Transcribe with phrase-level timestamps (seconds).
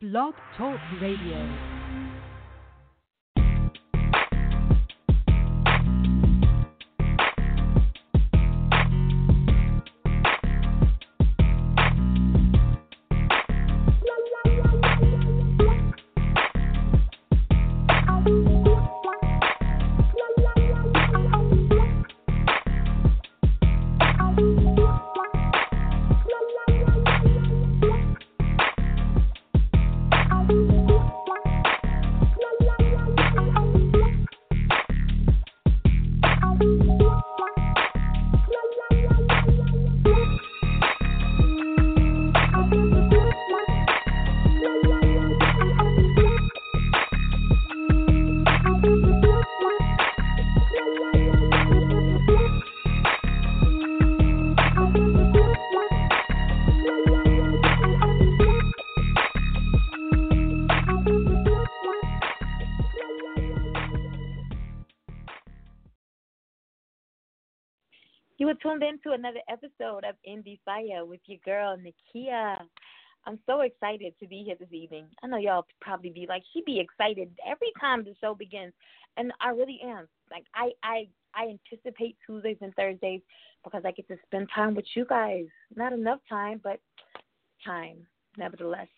[0.00, 1.77] Blog Talk Radio.
[68.62, 72.58] Tuned in to another episode of Indie Fire with your girl Nakia.
[73.26, 75.06] I'm so excited to be here this evening.
[75.22, 78.72] I know y'all probably be like, she be excited every time the show begins,
[79.16, 80.08] and I really am.
[80.30, 83.20] Like I I I anticipate Tuesdays and Thursdays
[83.64, 85.46] because I get to spend time with you guys.
[85.76, 86.80] Not enough time, but
[87.64, 88.88] time nevertheless.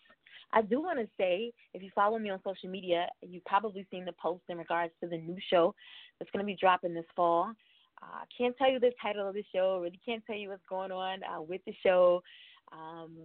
[0.53, 4.05] I do want to say, if you follow me on social media, you've probably seen
[4.05, 5.73] the post in regards to the new show
[6.19, 7.53] that's going to be dropping this fall.
[8.01, 9.79] I uh, can't tell you the title of the show.
[9.81, 12.23] Really can't tell you what's going on uh, with the show.
[12.71, 13.15] Um,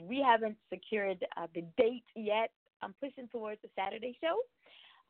[0.00, 2.50] we haven't secured uh, the date yet.
[2.82, 4.36] I'm pushing towards the Saturday show.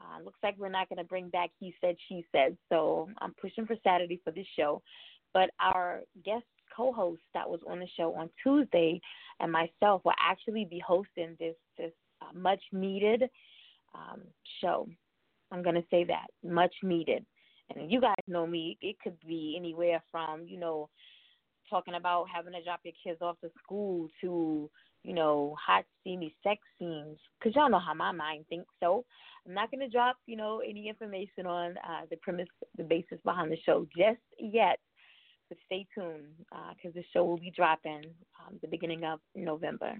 [0.00, 2.56] Uh, looks like we're not going to bring back He Said, She Said.
[2.68, 4.82] So I'm pushing for Saturday for this show.
[5.32, 6.44] But our guest
[6.76, 9.00] co host that was on the show on Tuesday
[9.40, 11.92] and myself will actually be hosting this, this
[12.22, 13.24] uh, much needed
[13.94, 14.22] um,
[14.60, 14.88] show.
[15.50, 17.24] I'm going to say that much needed.
[17.74, 20.88] And you guys know me, it could be anywhere from, you know,
[21.70, 24.70] talking about having to drop your kids off to school to,
[25.02, 27.18] you know, hot, steamy sex scenes.
[27.38, 28.70] Because y'all know how my mind thinks.
[28.80, 29.04] So
[29.46, 33.18] I'm not going to drop, you know, any information on uh, the premise, the basis
[33.24, 34.78] behind the show just yet.
[35.48, 38.04] But stay tuned because uh, the show will be dropping
[38.40, 39.92] um, the beginning of November.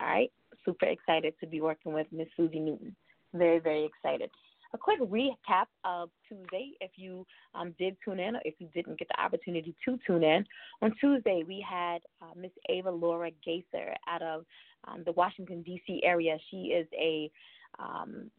[0.00, 0.30] All right?
[0.64, 2.94] Super excited to be working with Miss Susie Newton.
[3.32, 4.30] Very, very excited
[4.72, 8.98] a quick recap of Tuesday if you um, did tune in or if you didn't
[8.98, 10.44] get the opportunity to tune in.
[10.82, 14.44] On Tuesday, we had uh, Miss Ava Laura Gaither out of
[14.86, 16.00] um, the Washington, D.C.
[16.04, 16.38] area.
[16.50, 17.30] She is a
[17.78, 18.30] um,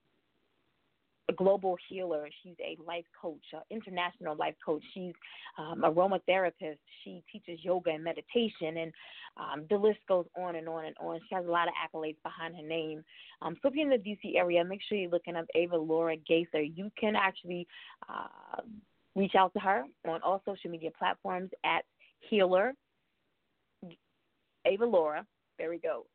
[1.30, 2.28] a global healer.
[2.42, 4.84] She's a life coach, an international life coach.
[4.94, 5.14] She's
[5.58, 6.78] um, aromatherapist.
[7.04, 8.94] She teaches yoga and meditation, and
[9.38, 11.20] um, the list goes on and on and on.
[11.30, 13.04] She has a lot of accolades behind her name.
[13.42, 16.16] Um, so if you're in the DC area, make sure you're looking up Ava Laura
[16.18, 16.62] Gaither.
[16.62, 17.68] You can actually
[18.10, 18.62] uh,
[19.16, 21.84] reach out to her on all social media platforms at
[22.30, 22.74] Healer
[24.66, 25.26] Ava Laura.
[25.58, 26.06] There we go.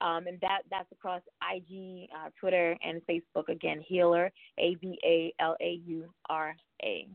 [0.00, 3.48] Um, and that that's across IG, uh, Twitter, and Facebook.
[3.48, 7.08] Again, Healer, A V A L A U R A.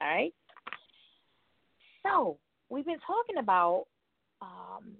[0.00, 0.34] All right.
[2.04, 3.86] So we've been talking about
[4.42, 4.92] um,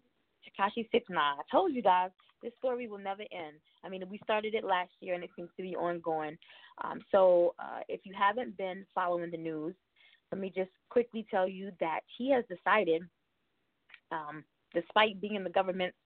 [0.45, 1.37] Tekashi Six Nine.
[1.39, 2.11] I told you guys
[2.43, 3.57] this story will never end.
[3.85, 6.39] I mean, we started it last year, and it seems to be ongoing.
[6.85, 9.75] Um, so uh, if you haven't been following the news,
[10.31, 13.03] let me just quickly tell you that he has decided,
[14.13, 15.97] um, despite being in the government's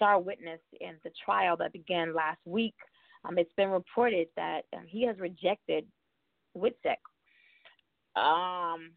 [0.00, 2.74] star witness in the trial that began last week,
[3.26, 5.84] um, it's been reported that um, he has rejected
[6.56, 6.96] WITSEC.
[8.16, 8.92] Um,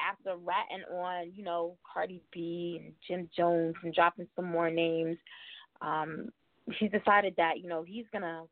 [0.00, 5.16] after ratting on, you know, Cardi B and Jim Jones and dropping some more names,
[5.80, 6.30] um,
[6.76, 8.42] he's decided that, you know, he's going to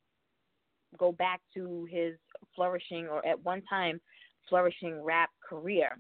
[0.96, 2.14] go back to his
[2.54, 4.00] flourishing or at one time
[4.48, 5.98] flourishing rap career.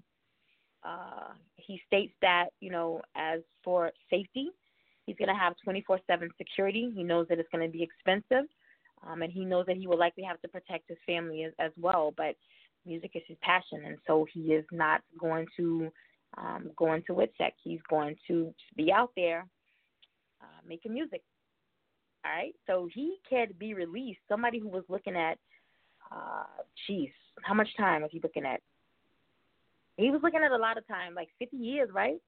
[0.84, 4.50] Uh, he states that, you know, as for safety,
[5.06, 6.92] He's going to have 24 7 security.
[6.94, 8.48] He knows that it's going to be expensive,
[9.06, 11.72] um, and he knows that he will likely have to protect his family as, as
[11.80, 12.12] well.
[12.16, 12.36] But
[12.86, 15.90] music is his passion, and so he is not going to
[16.38, 17.52] um, go into WITSEC.
[17.62, 19.46] He's going to be out there
[20.40, 21.22] uh, making music.
[22.24, 24.20] All right, so he could be released.
[24.28, 25.38] Somebody who was looking at,
[26.12, 26.44] uh,
[26.86, 27.08] geez,
[27.42, 28.60] how much time was he looking at?
[29.96, 32.20] He was looking at a lot of time, like 50 years, right?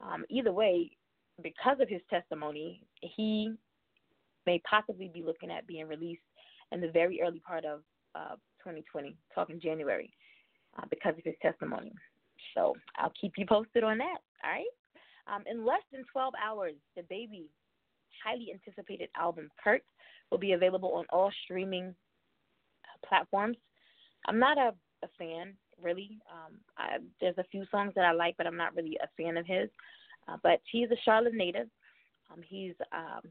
[0.00, 0.90] Um, either way,
[1.42, 3.52] because of his testimony, he
[4.46, 6.22] may possibly be looking at being released
[6.72, 7.80] in the very early part of
[8.14, 10.12] uh, 2020, talking January,
[10.78, 11.92] uh, because of his testimony.
[12.54, 14.18] So I'll keep you posted on that.
[14.44, 14.64] All right.
[15.32, 17.46] Um, in less than 12 hours, DaBaby
[18.24, 19.82] highly anticipated album, Kirk,
[20.30, 21.94] will be available on all streaming
[23.08, 23.56] platforms.
[24.26, 26.18] I'm not a, a fan, really.
[26.30, 29.36] Um, I, there's a few songs that I like, but I'm not really a fan
[29.36, 29.68] of his.
[30.28, 31.68] Uh, but he's a Charlotte native.
[32.32, 33.30] Um, he's um,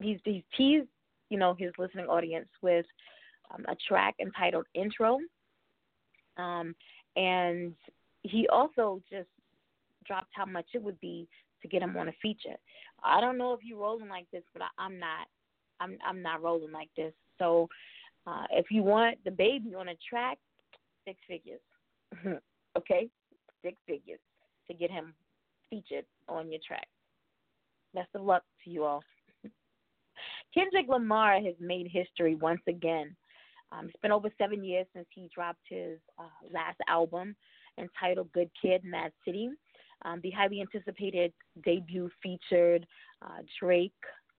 [0.00, 0.88] he's he's teased,
[1.28, 2.86] you know, his listening audience with
[3.52, 5.18] um, a track entitled "Intro,"
[6.36, 6.74] um,
[7.16, 7.74] and
[8.22, 9.28] he also just
[10.06, 11.28] dropped how much it would be
[11.62, 12.56] to get him on a feature.
[13.04, 15.26] I don't know if you're rolling like this, but I, I'm not.
[15.80, 17.12] I'm I'm not rolling like this.
[17.38, 17.68] So
[18.26, 20.38] uh, if you want DaBaby on a track,
[21.06, 21.60] six figures.
[22.76, 23.08] okay,
[23.62, 24.20] six figures
[24.68, 25.14] to get him
[25.70, 26.86] featured on your track.
[27.94, 29.02] Best of luck to you all.
[30.54, 33.14] Kendrick Lamar has made history once again.
[33.72, 37.34] Um, it's been over seven years since he dropped his uh, last album
[37.78, 39.50] entitled Good Kid, Mad City.
[40.04, 41.32] Um, the highly anticipated
[41.64, 42.86] debut featured
[43.22, 43.92] uh, Drake,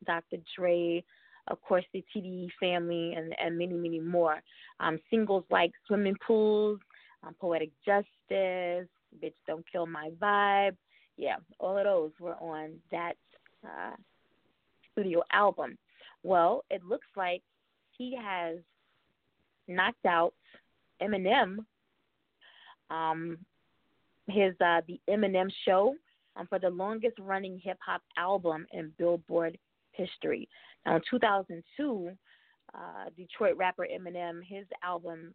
[0.06, 0.38] Dr.
[0.56, 1.03] Dre,
[1.47, 4.41] of course, the TDE family, and, and many, many more.
[4.80, 6.80] Um, singles like Swimming Pools,
[7.23, 8.88] um, Poetic Justice,
[9.23, 10.75] Bitch Don't Kill My Vibe.
[11.18, 13.14] Yeah, all of those were on that
[13.66, 13.96] uh,
[14.92, 15.78] studio album.
[16.24, 17.42] Well, it looks like
[17.98, 18.58] he has
[19.68, 20.34] knocked out
[21.02, 21.60] Eminem.
[22.90, 23.38] Um,
[24.28, 25.96] his uh, the Eminem Show
[26.36, 29.58] um, for the longest running hip hop album in Billboard
[29.92, 30.48] history.
[30.86, 32.12] Now, in 2002,
[32.74, 32.80] uh,
[33.16, 35.34] Detroit rapper Eminem, his album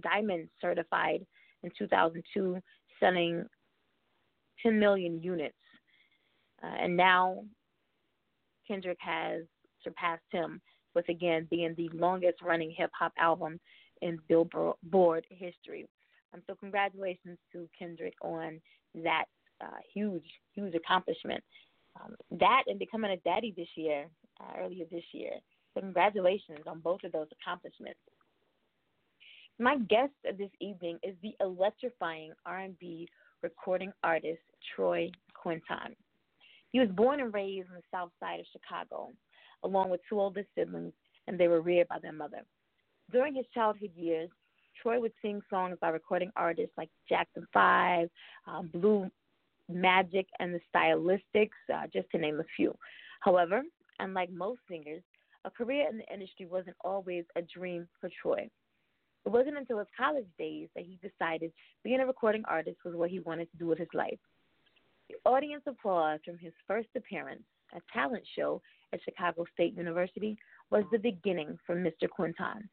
[0.00, 1.24] Diamond certified
[1.62, 2.60] in 2002,
[3.00, 3.44] selling
[4.62, 5.54] 10 million units.
[6.62, 7.44] Uh, and now
[8.66, 9.42] Kendrick has
[9.82, 10.60] surpassed him
[10.94, 13.60] with again being the longest running hip hop album
[14.02, 15.86] in Billboard history.
[16.34, 18.60] Um, so congratulations to Kendrick on
[18.94, 19.24] that
[19.60, 21.42] uh, huge, huge accomplishment.
[21.98, 24.06] Um, that and becoming a daddy this year,
[24.40, 25.32] uh, earlier this year.
[25.72, 28.00] So congratulations on both of those accomplishments.
[29.58, 33.08] My guest this evening is the electrifying R&B
[33.42, 34.40] recording artist
[34.74, 35.94] Troy Quinton.
[36.72, 39.12] He was born and raised in the south side of Chicago,
[39.62, 40.92] along with two older siblings,
[41.26, 42.42] and they were reared by their mother.
[43.12, 44.30] During his childhood years,
[44.82, 48.08] Troy would sing songs by recording artists like Jackson Five,
[48.46, 49.10] um, Blue
[49.68, 52.76] Magic, and the Stylistics, uh, just to name a few.
[53.20, 53.62] However,
[53.98, 55.02] unlike most singers,
[55.44, 58.48] a career in the industry wasn't always a dream for Troy.
[59.26, 61.52] It wasn't until his college days that he decided
[61.82, 64.18] being a recording artist was what he wanted to do with his life.
[65.08, 67.42] The audience applause from his first appearance,
[67.74, 68.62] a talent show
[68.92, 70.38] at Chicago State University,
[70.70, 72.08] was the beginning for Mr.
[72.08, 72.68] Quinton.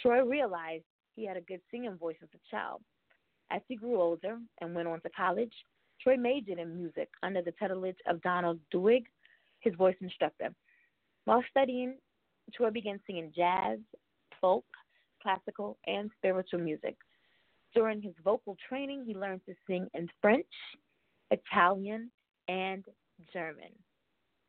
[0.00, 0.84] Troy realized
[1.14, 2.80] he had a good singing voice as a child.
[3.50, 5.52] As he grew older and went on to college,
[6.02, 9.04] Troy majored in music under the tutelage of Donald Duig,
[9.60, 10.54] his voice instructor.
[11.26, 11.96] While studying,
[12.54, 13.78] Troy began singing jazz,
[14.40, 14.64] folk,
[15.22, 16.96] classical, and spiritual music.
[17.74, 20.46] During his vocal training, he learned to sing in French,
[21.30, 22.10] Italian,
[22.48, 22.84] and
[23.32, 23.70] German.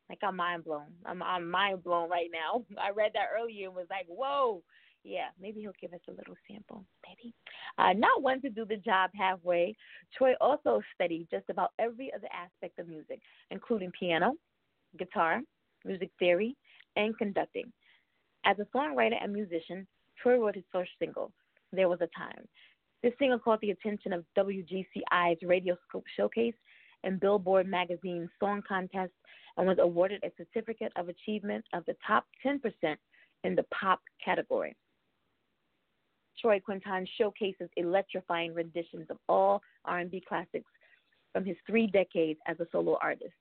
[0.08, 0.92] Like I'm mind blown.
[1.06, 2.64] I'm I'm mind blown right now.
[2.82, 4.62] I read that earlier and was like, whoa,
[5.04, 7.34] yeah, maybe he'll give us a little sample, maybe.
[7.78, 9.74] Uh, not one to do the job halfway,
[10.16, 13.20] Troy also studied just about every other aspect of music,
[13.50, 14.34] including piano,
[14.98, 15.40] guitar,
[15.84, 16.56] music theory,
[16.96, 17.72] and conducting.
[18.44, 19.86] As a songwriter and musician,
[20.22, 21.32] Troy wrote his first single,
[21.72, 22.46] There Was a Time.
[23.02, 26.54] This single caught the attention of WGCI's Radioscope Showcase
[27.02, 29.12] and Billboard Magazine's Song Contest
[29.56, 32.60] and was awarded a certificate of achievement of the top 10%
[33.42, 34.76] in the pop category.
[36.40, 40.70] Troy Quinton showcases electrifying renditions of all R&B classics
[41.32, 43.32] from his three decades as a solo artist.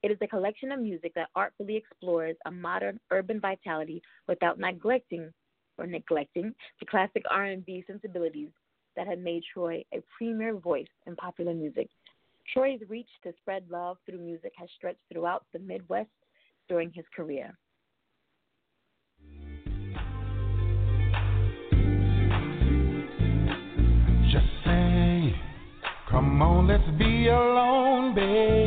[0.00, 5.32] It is a collection of music that artfully explores a modern urban vitality without neglecting
[5.76, 8.50] or neglecting the classic R&B sensibilities
[8.94, 11.88] that have made Troy a premier voice in popular music.
[12.52, 16.08] Troy's reach to spread love through music has stretched throughout the Midwest
[16.68, 17.58] during his career.
[24.30, 25.34] Just say,
[26.08, 28.57] Come on, let's be alone, babe.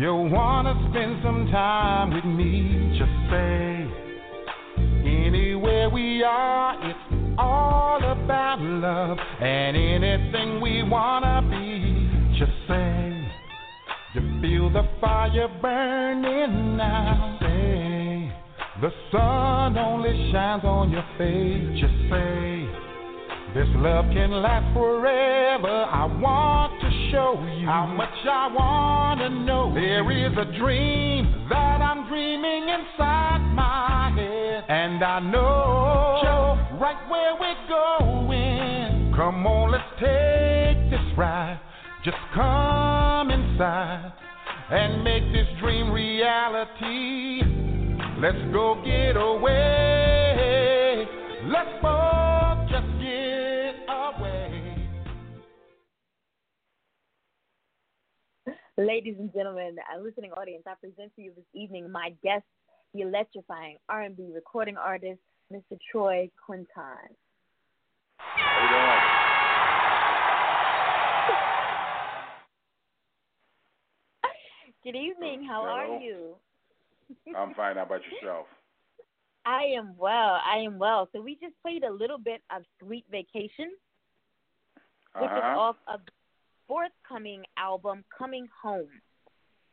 [0.00, 2.96] Just you wanna spend some time with me.
[2.98, 3.86] Just say
[5.04, 12.38] anywhere we are, it's all about love and anything we wanna be.
[12.38, 13.30] Just say
[14.14, 17.36] you feel the fire burning now.
[17.42, 18.32] Say
[18.80, 21.78] the sun only shines on your face.
[21.78, 22.66] Just say
[23.52, 25.84] this love can last forever.
[25.92, 29.72] I want to show you how much I wanna know.
[29.74, 36.98] There is a dream that I'm dreaming inside my head, and I know just right
[37.08, 39.14] where we're going.
[39.16, 41.58] Come on, let's take this ride.
[42.04, 44.12] Just come inside
[44.70, 47.42] and make this dream reality.
[48.20, 51.06] Let's go get away.
[51.46, 52.29] Let's both
[58.80, 62.44] Ladies and gentlemen, a listening audience, I present to you this evening my guest,
[62.94, 65.20] the electrifying R&B recording artist,
[65.52, 65.76] Mr.
[65.92, 66.66] Troy Quinton.
[68.16, 69.00] How you doing?
[74.82, 75.44] Good evening.
[75.46, 75.72] How Hello.
[75.72, 76.36] are you?
[77.36, 77.76] I'm fine.
[77.76, 78.46] How about yourself?
[79.44, 80.40] I am well.
[80.42, 81.06] I am well.
[81.12, 83.72] So we just played a little bit of Sweet Vacation,
[85.18, 85.58] which is Uh-huh.
[85.58, 86.00] off of
[86.70, 88.86] forthcoming album Coming Home.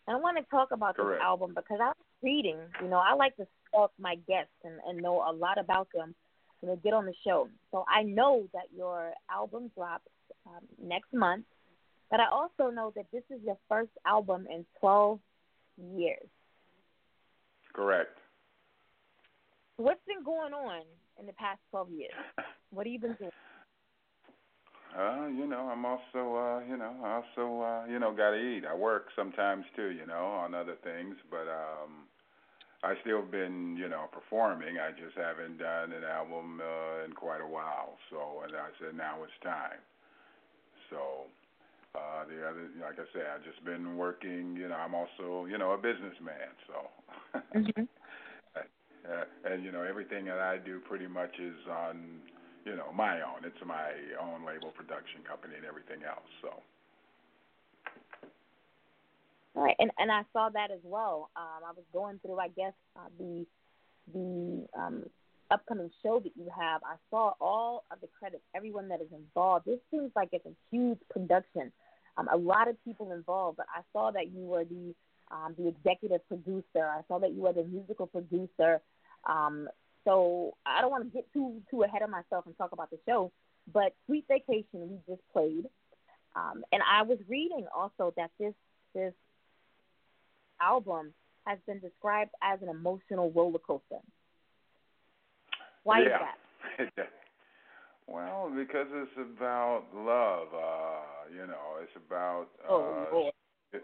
[0.07, 1.19] And I want to talk about Correct.
[1.19, 4.73] this album because I was reading, you know, I like to stalk my guests and,
[4.87, 6.15] and know a lot about them
[6.59, 7.49] when they get on the show.
[7.69, 10.09] So I know that your album drops
[10.47, 11.45] um, next month,
[12.09, 15.19] but I also know that this is your first album in 12
[15.93, 16.27] years.
[17.73, 18.17] Correct.
[19.75, 20.81] What's been going on
[21.19, 22.13] in the past 12 years?
[22.71, 23.31] What have you been doing?
[24.97, 28.63] Uh, you know, I'm also, uh, you know, I also, uh, you know, gotta eat.
[28.65, 32.09] I work sometimes too, you know, on other things, but um,
[32.83, 34.77] I still been, you know, performing.
[34.79, 37.97] I just haven't done an album uh, in quite a while.
[38.11, 39.81] So, and I said now it's time.
[40.89, 41.27] So,
[41.95, 44.55] uh, the other, like I said, I've just been working.
[44.57, 46.51] You know, I'm also, you know, a businessman.
[46.67, 47.39] So.
[47.55, 47.83] Mm-hmm.
[49.07, 49.23] Uh,
[49.53, 52.19] and you know everything that I do pretty much is on
[52.67, 53.47] you know my own.
[53.47, 56.27] It's my own label production company and everything else.
[56.41, 56.51] So
[59.57, 61.31] Right, and and I saw that as well.
[61.35, 63.45] Um, I was going through, I guess, uh, the
[64.13, 65.03] the um,
[65.49, 66.81] upcoming show that you have.
[66.83, 69.65] I saw all of the credits, everyone that is involved.
[69.65, 71.71] This seems like it's a huge production.
[72.17, 74.93] Um, a lot of people involved, but I saw that you were the
[75.31, 76.85] um, the executive producer.
[76.85, 78.79] I saw that you were the musical producer.
[79.27, 79.69] Um,
[80.07, 82.97] so I don't want to get too too ahead of myself and talk about the
[83.05, 83.31] show,
[83.73, 85.65] but Sweet Vacation we just played,
[86.35, 88.53] um, and I was reading also that this
[88.95, 89.13] this
[90.61, 91.13] album
[91.45, 93.99] has been described as an emotional roller coaster.
[95.83, 96.85] Why is yeah.
[96.87, 97.09] that?
[98.07, 100.47] well, because it's about love.
[100.53, 102.47] Uh, you know, it's about.
[102.63, 103.31] Uh, Oh,
[103.73, 103.83] it,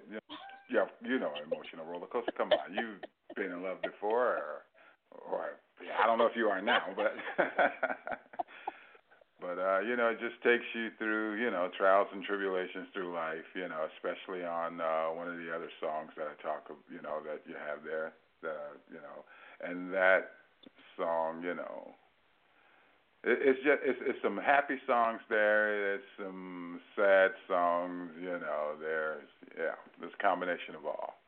[0.71, 2.31] yeah, you know, emotional roller coaster.
[2.37, 3.01] Come on, you've
[3.35, 4.63] been in love before, or,
[5.11, 5.45] or
[6.01, 7.13] I don't know if you are now, but
[9.41, 13.13] but uh, you know, it just takes you through, you know, trials and tribulations through
[13.13, 13.47] life.
[13.55, 17.01] You know, especially on uh, one of the other songs that I talk, of, you
[17.01, 18.13] know, that you have there,
[18.43, 19.23] uh, you know,
[19.61, 20.31] and that
[20.97, 21.91] song, you know.
[23.23, 25.95] It, it's just it's, it's some happy songs there.
[25.95, 28.75] It's some sad songs, you know.
[28.79, 31.22] There's yeah, there's combination of all.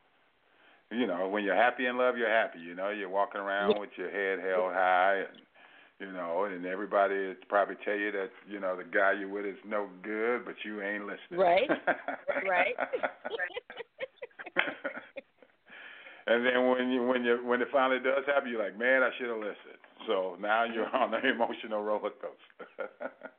[0.90, 2.60] You know, when you're happy in love, you're happy.
[2.60, 5.38] You know, you're walking around with your head held high, and
[5.98, 9.46] you know, and everybody would probably tell you that you know the guy you're with
[9.46, 11.40] is no good, but you ain't listening.
[11.40, 11.68] Right.
[12.48, 12.74] right.
[16.26, 19.10] and then when you when you when it finally does happen, you're like, man, I
[19.18, 19.82] should have listened.
[20.06, 22.90] So now you're on an emotional roller coaster.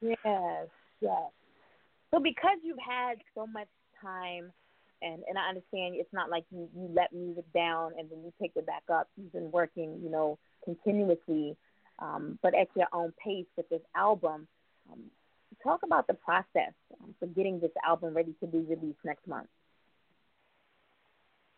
[0.00, 0.68] yes,
[1.00, 1.30] yes.
[2.10, 3.68] So because you've had so much
[4.00, 4.52] time,
[5.02, 8.32] and and I understand it's not like you you let music down and then you
[8.40, 9.08] picked it back up.
[9.16, 11.56] You've been working, you know, continuously,
[11.98, 14.48] um, but at your own pace with this album.
[14.90, 15.04] Um,
[15.62, 19.48] talk about the process um, for getting this album ready to be released next month.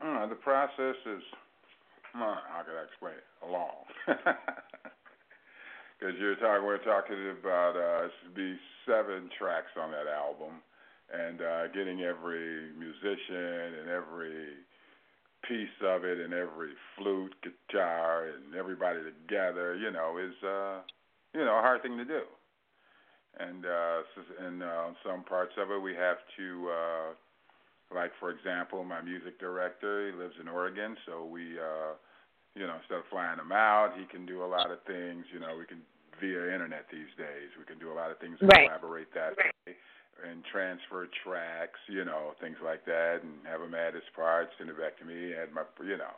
[0.01, 1.23] Uh, the process is,
[2.15, 3.51] uh, how could I explain it?
[3.51, 3.85] Long.
[5.99, 8.55] Because you're talking, we're talking about uh, should be
[8.87, 10.63] seven tracks on that album,
[11.13, 14.61] and uh, getting every musician and every
[15.47, 20.81] piece of it and every flute, guitar, and everybody together, you know, is uh,
[21.35, 22.23] you know a hard thing to do.
[23.39, 24.01] And uh,
[24.47, 26.71] and uh, some parts of it we have to.
[26.71, 27.15] Uh,
[27.95, 31.97] like for example, my music director, he lives in Oregon, so we uh
[32.55, 35.39] you know, instead of flying him out, he can do a lot of things, you
[35.39, 35.79] know, we can
[36.19, 37.55] via internet these days.
[37.55, 38.67] We can do a lot of things and Right.
[38.67, 39.77] collaborate that way
[40.25, 44.71] and transfer tracks, you know, things like that and have him add his parts, send
[44.71, 46.17] it back to me, add my you know.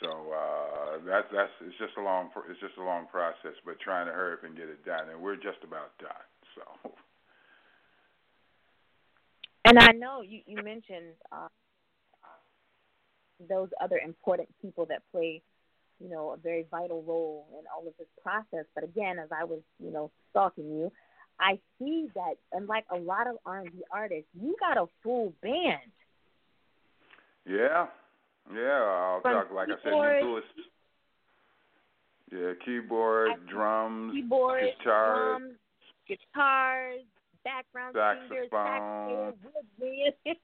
[0.00, 4.06] So uh that's that's it's just a long it's just a long process, but trying
[4.06, 6.28] to hurry up and get it done and we're just about done.
[6.54, 6.92] So
[9.68, 11.48] And I know you you mentioned uh,
[13.48, 15.42] those other important people that play,
[16.00, 18.64] you know, a very vital role in all of this process.
[18.74, 20.92] But again, as I was, you know, stalking you,
[21.40, 25.90] I see that unlike a lot of R&B artists, you got a full band.
[27.46, 27.86] Yeah,
[28.52, 29.20] yeah.
[29.22, 30.42] Talk like I said, keyboard- Louis.
[32.30, 35.54] Yeah, keyboard, I- drums, Keyboard, guitar, drums,
[36.06, 37.02] guitars,
[37.44, 39.32] background singers, Saxophone.
[39.32, 40.14] saxophone, woodwind,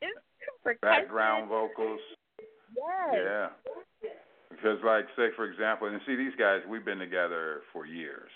[0.63, 0.79] percussion.
[1.03, 2.01] background vocals.
[2.75, 3.15] Yes.
[3.15, 3.49] Yeah.
[4.51, 8.31] Because, like, say for example, and see these guys, we've been together for years.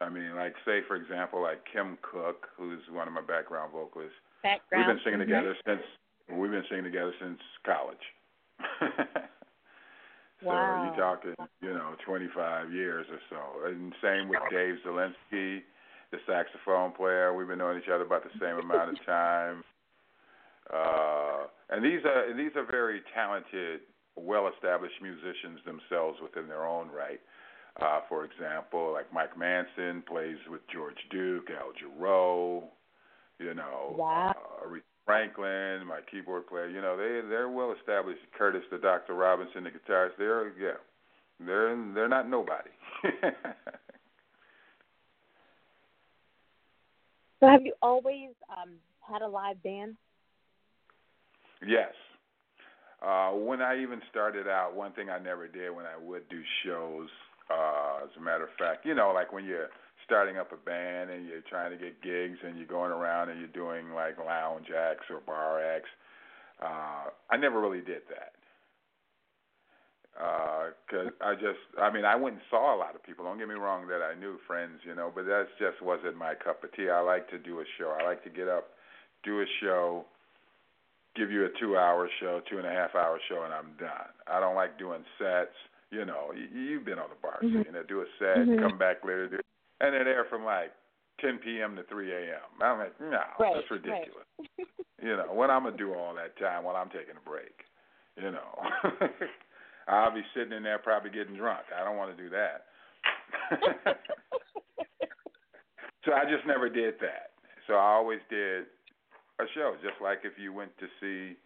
[0.00, 4.14] I mean, like, say for example, like Kim Cook, who's one of my background vocalists.
[4.42, 4.86] Background.
[4.86, 5.26] We've been singing mhm.
[5.26, 5.82] together since
[6.30, 8.06] we've been singing together since college.
[8.60, 9.26] Wow.
[10.40, 13.68] So you talking, you know, 25 years or so.
[13.68, 15.62] And same with Dave Zelinsky,
[16.12, 17.34] the saxophone player.
[17.34, 19.64] We've been knowing each other about the same amount of time.
[20.72, 23.80] Uh, and these are these are very talented,
[24.16, 27.20] well-established musicians themselves within their own right.
[27.80, 32.64] Uh, for example, like Mike Manson plays with George Duke, Al Jarreau,
[33.38, 34.30] you know, Wow.
[34.30, 36.68] uh, Franklin, my keyboard player.
[36.68, 38.20] You know, they they're well established.
[38.36, 39.14] Curtis, the Dr.
[39.14, 40.16] Robinson, the guitarist.
[40.18, 40.78] They're yeah,
[41.40, 42.70] they're they're not nobody.
[47.40, 48.70] So have you always um,
[49.00, 49.96] had a live band?
[51.66, 51.92] yes.
[53.00, 56.42] Uh, when I even started out, one thing I never did when I would do
[56.64, 57.08] shows,
[57.50, 59.68] uh, as a matter of fact, you know, like when you're
[60.04, 63.38] starting up a band and you're trying to get gigs and you're going around and
[63.40, 65.90] you're doing like lounge acts or bar acts,
[66.62, 68.32] uh, I never really did that.
[70.88, 73.24] Because I just, I mean, I went and saw a lot of people.
[73.24, 76.34] Don't get me wrong that I knew friends, you know, but that just wasn't my
[76.34, 76.90] cup of tea.
[76.90, 77.94] I like to do a show.
[77.94, 78.70] I like to get up,
[79.22, 80.04] do a show,
[81.14, 84.10] give you a two-hour show, two and a half hour show, and I'm done.
[84.26, 85.54] I don't like doing sets.
[85.90, 87.52] You know, you, you've been on the bar Mhm.
[87.52, 87.64] scene.
[87.66, 88.60] You know, do a set, Mhm.
[88.60, 89.40] come back later, do,
[89.80, 90.72] and they're there from like
[91.20, 91.76] 10 p.m.
[91.76, 92.40] to 3 a.m.
[92.60, 93.82] I'm like, no, Right, that's right.
[93.84, 94.26] ridiculous.
[95.00, 97.64] You know, what I'm gonna do all that time while I'm taking a break?
[98.16, 98.62] You know,
[99.88, 101.66] I'll be sitting in there probably getting drunk.
[101.74, 102.66] I don't want to do that.
[106.04, 107.30] so I just never did that.
[107.66, 108.66] So I always did
[109.40, 111.36] a show, just like if you went to see,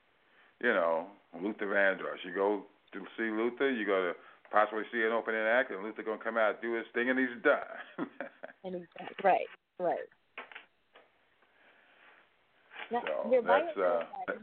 [0.65, 1.07] you know,
[1.41, 2.25] Luther Vandross.
[2.25, 4.13] You go to see Luther, you go to
[4.53, 7.19] possibly see an opening act, and Luther gonna come out and do his thing, and
[7.19, 7.59] he's done.
[8.65, 9.49] And he's- right,
[9.81, 9.99] right.
[12.93, 14.37] Now, So, your bio says uh, that,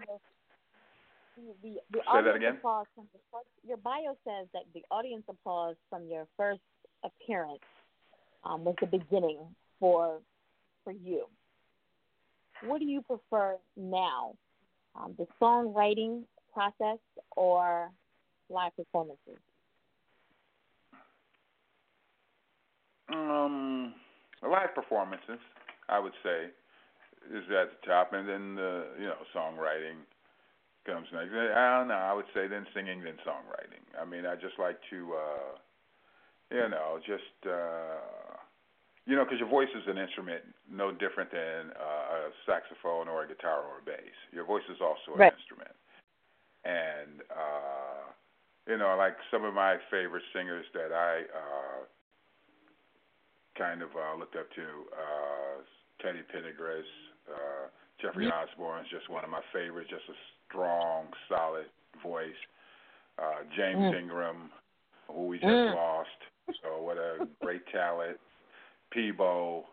[1.37, 5.23] you know, the, the audience applause from the first, your bio says that the audience
[5.29, 6.59] applause from your first
[7.05, 7.61] appearance
[8.43, 9.39] um, was the beginning
[9.79, 10.19] for
[10.83, 11.25] for you.
[12.63, 14.33] What do you prefer now,
[14.95, 16.97] um, the songwriting process
[17.37, 17.89] or
[18.49, 19.37] live performances?
[23.11, 23.93] Um,
[24.43, 25.39] live performances,
[25.89, 26.53] I would say,
[27.33, 30.05] is at the top, and then the you know songwriting
[30.85, 31.33] comes next.
[31.33, 31.95] I don't know.
[31.95, 33.83] I would say then singing, then songwriting.
[33.99, 35.51] I mean, I just like to, uh,
[36.51, 38.37] you know, just uh,
[39.05, 43.23] you know, because your voice is an instrument, no different than uh, a saxophone or
[43.23, 44.15] a guitar or a bass.
[44.31, 45.33] Your voice is also an Right.
[45.33, 45.75] instrument,
[46.63, 48.05] and uh,
[48.67, 51.25] you know, like some of my favorite singers that I.
[51.33, 51.85] Uh,
[53.59, 54.63] kind of uh, looked up to
[54.95, 55.59] uh,
[56.01, 56.87] Teddy Pendergrass,
[57.27, 57.67] uh,
[58.01, 58.33] Jeffrey Yep.
[58.33, 59.89] Osborne is just one of my favorites.
[59.91, 60.15] Just a
[60.47, 61.67] strong, solid
[62.01, 62.39] voice.
[63.19, 63.99] Uh, James Mm.
[63.99, 64.49] Ingram,
[65.11, 65.75] who we just Mm.
[65.75, 66.19] lost.
[66.63, 68.17] So what a great talent.
[68.91, 69.67] Peabo,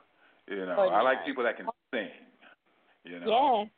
[0.49, 2.11] you know, Oh, I like people that can sing.
[3.05, 3.71] You know.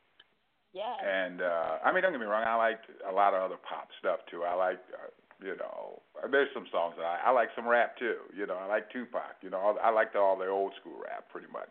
[0.73, 0.97] Yeah.
[1.01, 1.07] Yeah.
[1.07, 2.45] And uh I mean, don't get me wrong.
[2.45, 4.45] I like a lot of other pop stuff too.
[4.45, 5.11] I like, uh,
[5.43, 8.17] you know, there's some songs that I, I like some rap too.
[8.37, 9.37] You know, I like Tupac.
[9.43, 11.71] You know, I like the, all the old school rap pretty much.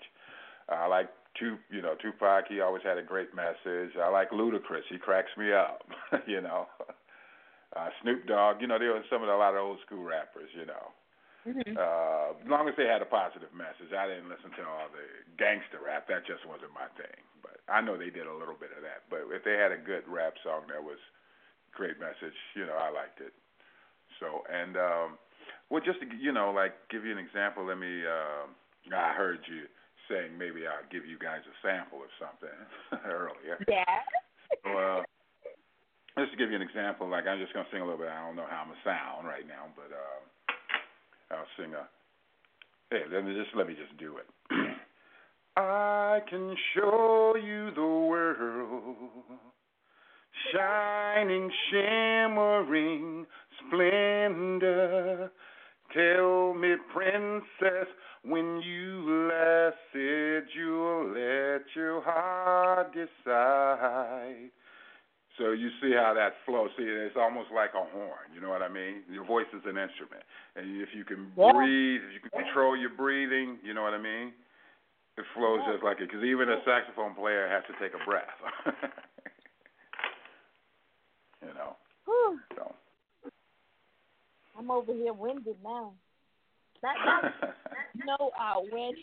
[0.69, 2.45] I like Tu, you know, Tupac.
[2.47, 3.95] He always had a great message.
[4.01, 4.87] I like Ludacris.
[4.89, 5.83] He cracks me up.
[6.27, 6.67] you know,
[7.75, 8.61] uh, Snoop Dogg.
[8.61, 10.49] You know, there were some of the, a lot of old school rappers.
[10.57, 10.85] You know,
[11.47, 11.77] Mhm.
[11.79, 13.91] uh, as long as they had a positive message.
[13.95, 15.07] I didn't listen to all the
[15.39, 16.07] gangster rap.
[16.07, 17.15] That just wasn't my thing.
[17.41, 19.07] But I know they did a little bit of that.
[19.09, 20.99] But if they had a good rap song that was
[21.71, 23.31] great message, you know, I liked it.
[24.19, 25.09] So and um,
[25.69, 27.65] well, just to you know, like give you an example.
[27.65, 28.03] Let me.
[28.05, 28.47] Uh,
[28.95, 29.67] I heard you
[30.07, 32.57] saying maybe I'll give you guys a sample of something
[33.05, 33.59] earlier.
[33.67, 33.99] Yeah.
[34.63, 35.03] Well,
[36.17, 38.09] just to give you an example, like I'm just gonna sing a little bit.
[38.09, 41.87] I don't know how I'm gonna sound right now, but uh, I'll sing a.
[42.89, 44.27] Hey, let me just let me just do it.
[45.57, 48.95] I can show you the world,
[50.53, 53.25] shining, shimmering
[53.67, 55.31] splendor.
[55.93, 57.87] Tell me, princess,
[58.23, 64.51] when you last said you'll let your heart decide.
[65.37, 66.69] So you see how that flows.
[66.77, 68.33] See, it's almost like a horn.
[68.33, 69.03] You know what I mean?
[69.09, 70.23] Your voice is an instrument,
[70.55, 71.53] and if you can Yeah.
[71.53, 74.33] breathe, if you can control your breathing, you know what I mean?
[75.17, 75.73] It flows Yeah.
[75.73, 76.09] just like it.
[76.09, 78.33] Because even a saxophone player has to take a breath.
[82.07, 82.73] So.
[84.57, 85.93] I'm over here winded now.
[86.81, 86.95] That,
[87.41, 87.53] that
[87.95, 88.93] you uh, when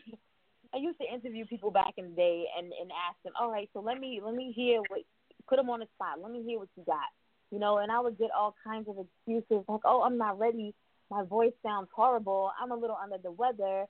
[0.72, 3.68] I used to interview people back in the day and and ask them, all right,
[3.72, 5.02] so let me let me hear what
[5.48, 6.18] put them on the spot.
[6.22, 7.10] Let me hear what you got,
[7.50, 7.78] you know.
[7.78, 10.74] And I would get all kinds of excuses like, oh, I'm not ready.
[11.10, 12.50] My voice sounds horrible.
[12.60, 13.86] I'm a little under the weather.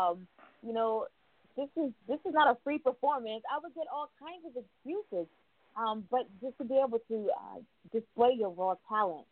[0.00, 0.26] Um,
[0.62, 1.06] you know,
[1.56, 3.42] this is this is not a free performance.
[3.52, 5.28] I would get all kinds of excuses.
[5.78, 7.58] Um, but just to be able to uh,
[7.92, 9.26] display your raw talent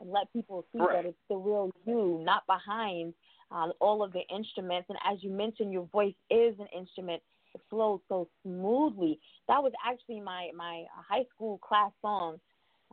[0.00, 1.04] and let people see Right.
[1.04, 3.14] that it's the real you, not behind
[3.52, 4.88] um, all of the instruments.
[4.88, 7.22] And as you mentioned, your voice is an instrument.
[7.54, 9.20] It flows so smoothly.
[9.46, 12.40] That was actually my my high school class song,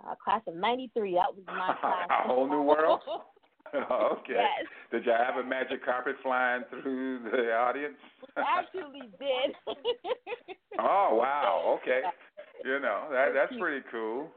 [0.05, 1.15] uh, class of '93.
[1.15, 2.07] That was my class.
[2.09, 2.99] A whole new world?
[3.75, 4.33] okay.
[4.35, 4.65] Yes.
[4.91, 7.97] Did y'all have a magic carpet flying through the audience?
[8.37, 9.55] actually did.
[10.79, 11.79] oh wow.
[11.81, 12.01] Okay.
[12.65, 14.27] You know that that's pretty cool.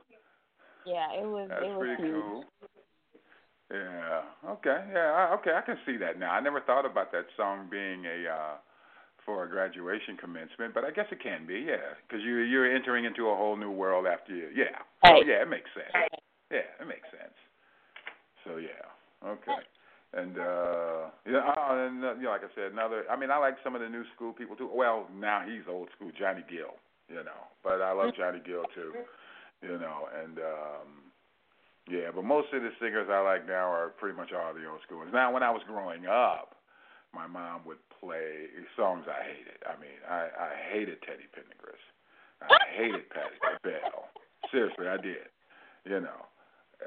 [0.86, 1.48] Yeah, it was.
[1.48, 2.22] That's it was pretty huge.
[2.22, 2.44] cool.
[3.70, 4.22] Yeah.
[4.50, 4.78] Okay.
[4.92, 5.10] Yeah.
[5.30, 5.50] I- Okay.
[5.56, 6.32] I can see that now.
[6.32, 8.54] I never thought about that song being a uh
[9.24, 11.66] for a graduation commencement, but I guess it can be.
[11.66, 14.48] Yeah, because you you're entering into a whole new world after you.
[14.54, 14.82] Yeah.
[15.04, 15.90] So, yeah, it makes sense.
[16.50, 17.34] Yeah, it makes sense.
[18.44, 18.91] So yeah.
[19.26, 19.62] Okay.
[20.14, 23.04] And uh yeah, oh, and uh, you know, like I said, another.
[23.10, 24.68] I mean, I like some of the new school people too.
[24.72, 26.76] Well, now he's old school, Johnny Gill.
[27.08, 28.92] You know, but I love Johnny Gill too.
[29.62, 30.88] You know, and um
[31.88, 34.82] yeah, but most of the singers I like now are pretty much all the old
[34.86, 35.10] school ones.
[35.12, 36.54] Now, when I was growing up,
[37.12, 39.58] my mom would play songs I hated.
[39.66, 41.80] I mean, I I hated Teddy Pendergrass.
[42.42, 44.08] I hated Patti LaBelle.
[44.50, 45.30] Seriously, I did.
[45.84, 46.26] You know,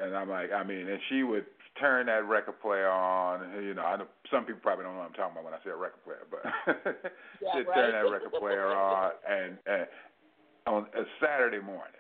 [0.01, 1.45] and I'm like, I mean, and she would
[1.79, 3.63] turn that record player on.
[3.63, 5.63] You know, I know some people probably don't know what I'm talking about when I
[5.63, 6.41] say a record player, but
[7.41, 7.75] Yeah, right.
[7.75, 9.88] turn that record player on and, and
[10.67, 11.93] on a Saturday morning,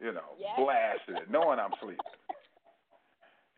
[0.00, 0.56] you know, Yeah.
[0.56, 1.98] blasted it, knowing I'm sleeping.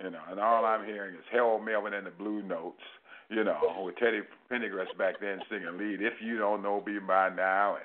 [0.03, 2.83] You know, and all I'm hearing is Harold Melvin and the Blue Notes.
[3.31, 6.03] You know, with Teddy Pendergrass back then singing lead.
[6.03, 7.85] If you don't know me by now, and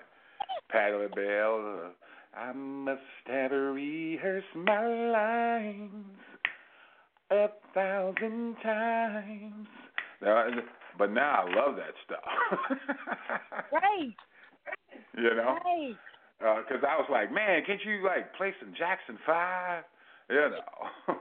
[0.70, 1.86] Patti LaBelle.
[1.86, 5.94] Uh, I must have rehearsed my lines
[7.32, 9.68] a thousand times.
[10.22, 10.48] Now,
[10.98, 12.80] but now I love that stuff.
[13.72, 14.16] Right.
[15.16, 15.96] You know, Right.
[16.42, 19.84] Uh, because I was like, man, can't you like play some Jackson Five?
[20.30, 21.16] You know,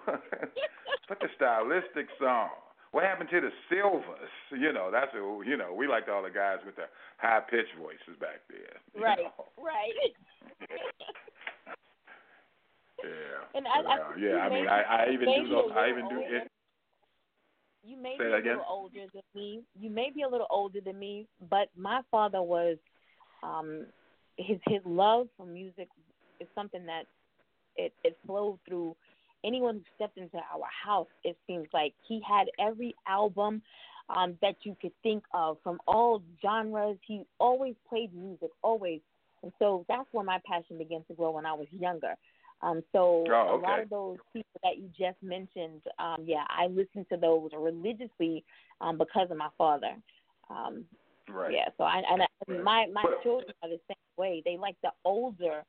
[1.08, 2.50] put the stylistic song.
[2.92, 4.30] What happened to the Sylvers?
[4.52, 5.42] You know, that's who.
[5.44, 6.84] You know, we liked all the guys with the
[7.18, 8.60] high pitched voices back then.
[8.94, 9.18] you Right.
[9.18, 9.44] know.
[9.62, 10.14] Right.
[13.02, 13.44] Yeah.
[13.54, 15.72] And I- I Uh, yeah, I mean, I, I even do those.
[15.72, 16.50] I even do it.
[17.84, 19.62] You may Say be a little older than me.
[19.80, 22.76] You may be a little older than me, but my father was
[23.42, 23.86] um
[24.36, 25.88] his his love for music
[26.40, 27.04] is something that
[27.76, 28.96] it it flowed through
[29.44, 31.08] anyone who stepped into our house.
[31.24, 33.62] It seems like he had every album
[34.10, 36.98] um that you could think of from all genres.
[37.06, 39.00] He always played music, always.
[39.42, 42.16] And so that's where my passion began to grow when I was younger.
[42.60, 46.66] Um, so Oh, a lot of those people that you just mentioned, um, yeah, I
[46.66, 48.44] listened to those religiously
[48.80, 49.94] um, because of my father.
[50.50, 50.84] Um,
[51.30, 51.52] Right.
[51.52, 52.62] Yeah, so I and I, Right.
[52.62, 54.40] my my But- children are the same way.
[54.46, 55.62] They like the older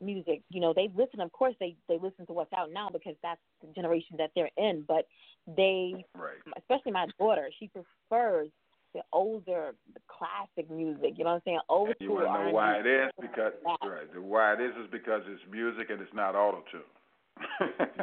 [0.00, 0.42] music.
[0.50, 1.20] You know, they listen.
[1.20, 4.52] Of course, they they listen to what's out now because that's the generation that they're
[4.56, 4.82] in.
[4.82, 5.08] But
[5.48, 6.36] they, Right.
[6.56, 8.50] especially my daughter, she prefers
[8.94, 11.14] the older, the classic music.
[11.16, 11.60] You know what I'm saying?
[11.68, 13.10] Old you want to know why it is?
[13.20, 16.80] Because right, the why it is is because it's music and it's not auto tune.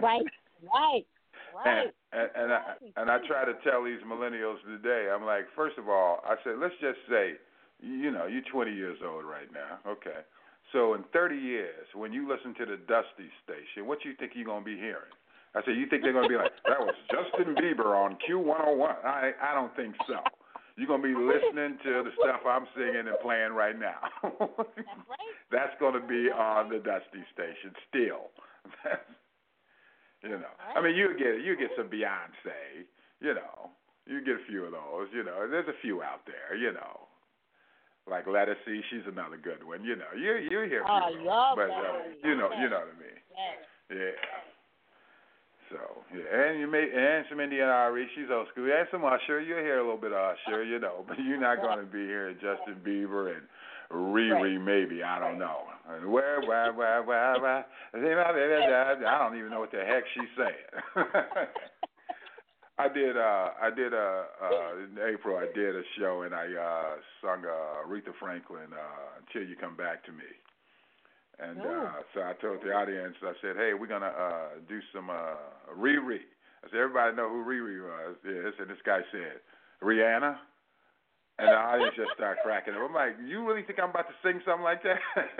[0.02, 0.24] Right,
[0.74, 1.06] right,
[1.54, 1.68] right.
[1.68, 2.62] And, and, and I
[2.96, 5.12] and I try to tell these millennials today.
[5.14, 7.34] I'm like, first of all, I said, let's just say,
[7.82, 9.80] you know, you're 20 years old right now.
[9.90, 10.24] Okay.
[10.74, 14.46] So in 30 years, when you listen to the Dusty station, what you think you're
[14.46, 15.12] gonna be hearing?
[15.56, 19.06] I said, you think they're gonna be like, that was Justin Bieber on Q101?
[19.06, 20.20] I I don't think so.
[20.78, 23.98] You're gonna be listening to the stuff I'm singing and playing right now.
[24.22, 25.34] That's right.
[25.52, 28.30] That's gonna be on the Dusty station still.
[30.24, 32.86] you know, I mean, you get you get some Beyonce.
[33.20, 33.74] You know,
[34.06, 35.10] you get a few of those.
[35.18, 36.56] You know, there's a few out there.
[36.56, 37.10] You know,
[38.06, 38.86] like Ledisi.
[38.94, 39.84] She's another good one.
[39.84, 42.94] You know, you you hear Oh, I love but uh, you know you know what
[42.94, 43.18] I mean.
[43.34, 43.58] Yes.
[43.90, 44.47] Yeah.
[45.70, 45.80] So
[46.16, 49.42] yeah, and you may and some India Arie, she's old school, and some Usher.
[49.42, 52.06] You hear a little bit of Usher, you know, but you're not going to be
[52.06, 53.44] hearing Justin Bieber and
[53.92, 55.64] Riri, maybe I don't know.
[55.90, 57.66] And where, where, where, where, where?
[57.94, 61.08] I don't even know what the heck she's saying.
[62.80, 63.18] I did.
[63.18, 63.94] uh I did.
[63.94, 68.70] Uh, uh In April, I did a show and I uh sung uh Aretha Franklin
[68.72, 70.30] uh "Until You Come Back to Me."
[71.40, 75.10] And uh so I told the audience, I said, "Hey, we're gonna uh do some
[75.10, 75.38] uh
[75.78, 76.26] Riri."
[76.64, 79.40] I said, "Everybody know who Riri was?" Is and this guy said,
[79.84, 80.38] "Rihanna."
[81.40, 82.82] And the audience just started cracking up.
[82.82, 84.98] I'm like, "You really think I'm about to sing something like that?"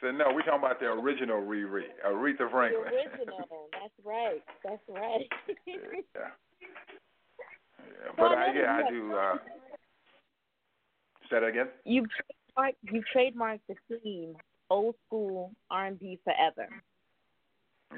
[0.00, 3.68] said, "No, we're talking about the original Riri, Aretha The Franklin." original.
[3.72, 4.42] That's right.
[4.64, 5.28] That's right.
[5.66, 6.30] yeah.
[7.86, 9.14] Yeah, but I, I yeah, I do.
[9.14, 9.36] Uh,
[11.30, 11.68] say that again.
[11.84, 12.04] you
[12.56, 14.34] trademarked you trademarked the theme
[14.70, 16.68] old school R and B forever.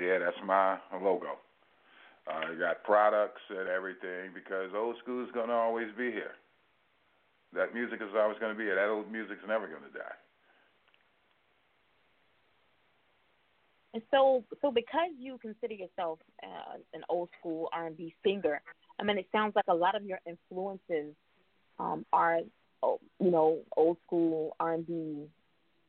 [0.01, 1.39] Yeah, that's my logo.
[2.27, 6.33] I got products and everything because old school is gonna always be here.
[7.55, 8.75] That music is always gonna be here.
[8.75, 10.15] That old music's never gonna die.
[13.95, 18.61] And so so because you consider yourself uh, an old school R and B singer,
[19.01, 21.15] I mean it sounds like a lot of your influences
[21.79, 22.41] um are
[22.83, 25.27] you know old school R and B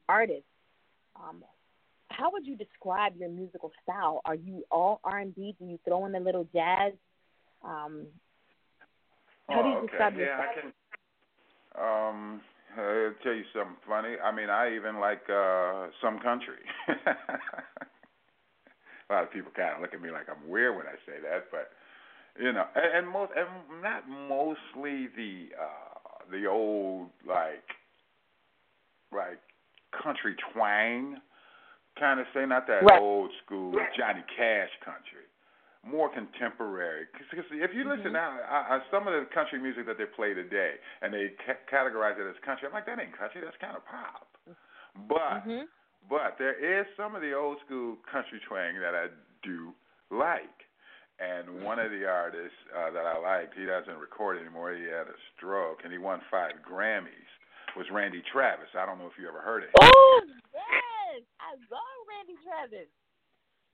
[0.07, 0.43] artists.
[1.15, 1.43] Um,
[2.09, 4.21] how would you describe your musical style?
[4.25, 5.55] Are you all R and B?
[5.59, 6.93] Do you throw in a little jazz?
[7.63, 8.07] Um,
[9.47, 9.87] how do you oh, okay.
[9.87, 10.45] describe yeah, yourself?
[10.49, 10.73] I can.
[11.79, 12.41] Um,
[12.77, 14.15] I'll tell you something funny.
[14.23, 16.63] I mean, I even like uh some country.
[19.09, 21.19] a lot of people kind of look at me like I'm weird when I say
[21.23, 21.71] that, but
[22.39, 23.47] you know, and, and most, and
[23.81, 25.88] not mostly the uh
[26.31, 27.63] the old like
[29.11, 29.39] like
[29.91, 31.17] country twang
[31.99, 33.01] kind of say, not that Right.
[33.01, 35.25] old school Johnny Cash country.
[35.83, 37.07] More contemporary.
[37.11, 38.13] Because if you listen Mhm.
[38.13, 41.59] now, I, I, some of the country music that they play today, and they ca-
[41.71, 43.41] categorize it as country, I'm like, that ain't country.
[43.41, 44.27] That's kind of pop.
[45.07, 45.67] But Mhm.
[46.09, 49.09] but there is some of the old school country twang that I
[49.41, 49.73] do
[50.09, 50.67] like.
[51.19, 54.71] And one of the artists uh, that I liked, he doesn't record anymore.
[54.71, 57.27] He had a stroke, and he won five Grammys.
[57.75, 58.71] Was Randy Travis?
[58.73, 59.83] I don't know if you ever heard of him.
[59.83, 60.21] Oh
[60.55, 62.87] yes, I love Randy Travis.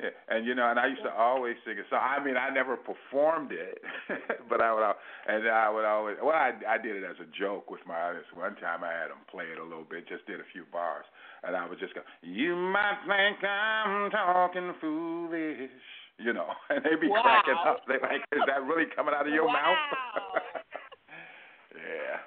[0.02, 1.86] Yeah, and you know, and I used to always sing it.
[1.90, 3.80] So I mean, I never performed it,
[4.50, 6.18] but I would, and I would always.
[6.22, 8.28] Well, I I did it as a joke with my audience.
[8.34, 11.06] One time I had them play it a little bit, just did a few bars,
[11.44, 15.72] and I would just go, "You might think I'm talking foolish,"
[16.18, 17.22] you know, and they'd be Wow.
[17.24, 17.86] cracking up.
[17.88, 19.54] They like, "Is that really coming out of your Wow.
[19.54, 19.78] mouth?"
[21.76, 22.18] yeah,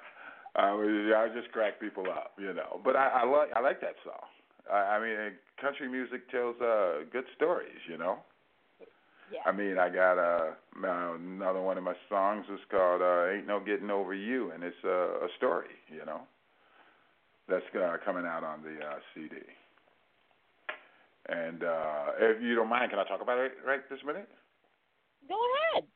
[0.55, 2.81] I was I just crack people up, you know.
[2.83, 4.27] But I, I like I like that song.
[4.71, 8.19] I, I mean, country music tells uh good stories, you know.
[9.31, 9.39] Yeah.
[9.45, 13.59] I mean, I got uh another one of my songs is called uh, "Ain't No
[13.59, 16.21] Getting Over You," and it's uh, a story, you know.
[17.47, 19.37] That's uh, coming out on the uh, CD.
[21.29, 24.27] And uh if you don't mind, can I talk about it right this minute?
[25.27, 25.87] Go ahead.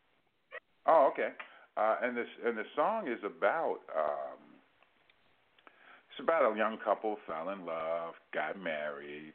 [0.86, 1.30] Oh, okay.
[1.76, 4.38] Uh, and this and the song is about um,
[6.12, 9.34] it's about a young couple fell in love, got married,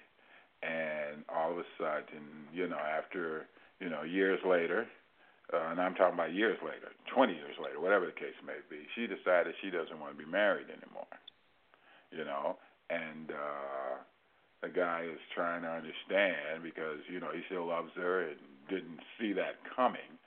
[0.63, 3.47] and all of a sudden, you know, after
[3.81, 4.87] you know years later,
[5.53, 8.87] uh, and I'm talking about years later, 20 years later, whatever the case may be,
[8.95, 11.11] she decided she doesn't want to be married anymore.
[12.13, 12.57] You know,
[12.89, 13.99] and uh,
[14.63, 18.37] the guy is trying to understand because you know he still loves her and
[18.69, 20.19] didn't see that coming.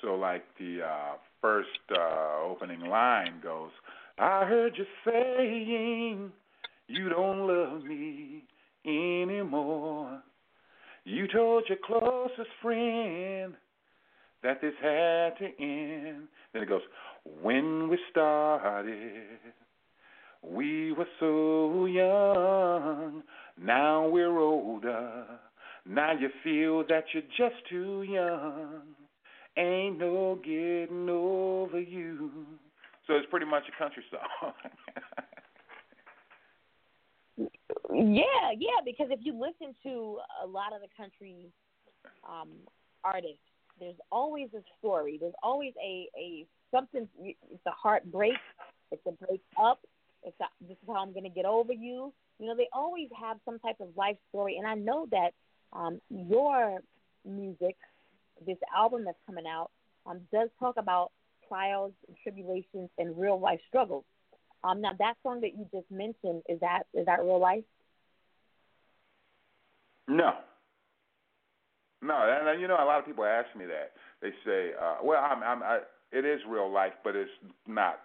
[0.00, 3.70] So like the uh first uh opening line goes,
[4.18, 6.32] I heard you saying
[6.88, 8.44] you don't love me
[8.84, 10.22] anymore.
[11.04, 13.54] You told your closest friend
[14.42, 16.28] that this had to end.
[16.52, 16.82] Then it goes,
[17.42, 19.38] when we started,
[20.42, 23.22] we were so young.
[23.60, 25.24] Now we're older.
[25.86, 28.82] Now you feel that you're just too young.
[29.56, 32.30] Ain't no getting over you.
[33.06, 34.52] So it's pretty much a country song.
[37.94, 41.50] Yeah, yeah, because if you listen to a lot of the country
[42.28, 42.48] um
[43.04, 43.44] artists,
[43.78, 45.18] there's always a story.
[45.20, 47.06] There's always a a something.
[47.20, 48.38] It's a heartbreak.
[48.92, 49.80] It's a break up.
[50.22, 52.12] It's a, this is how I'm to get over you.
[52.38, 55.30] You know, they always have some type of life story, and I know that
[55.72, 56.80] um your
[57.24, 57.76] music,
[58.44, 59.70] this album that's coming out,
[60.06, 61.12] um does talk about
[61.48, 64.04] trials and tribulations and real life struggles.
[64.64, 67.64] Um, now that song that you just mentioned is that is that real life?
[70.08, 70.32] No.
[72.00, 73.92] No, and you know, a lot of people ask me that.
[74.20, 75.78] They say, uh, "Well, I'm, I'm, I,
[76.10, 77.30] it is real life, but it's
[77.66, 78.00] not.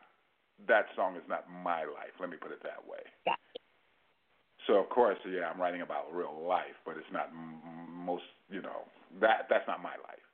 [0.67, 2.13] That song is not my life.
[2.19, 3.66] Let me put it that way." Gotcha.
[4.67, 7.61] So of course, yeah, I'm writing about real life, but it's not m-
[8.05, 8.23] most.
[8.49, 8.85] You know,
[9.21, 10.25] that that's not my life.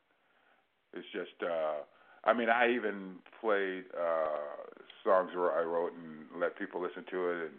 [0.93, 1.41] It's just.
[1.43, 1.83] uh
[2.25, 4.69] I mean, I even played uh
[5.03, 7.55] songs I wrote and let people listen to it, and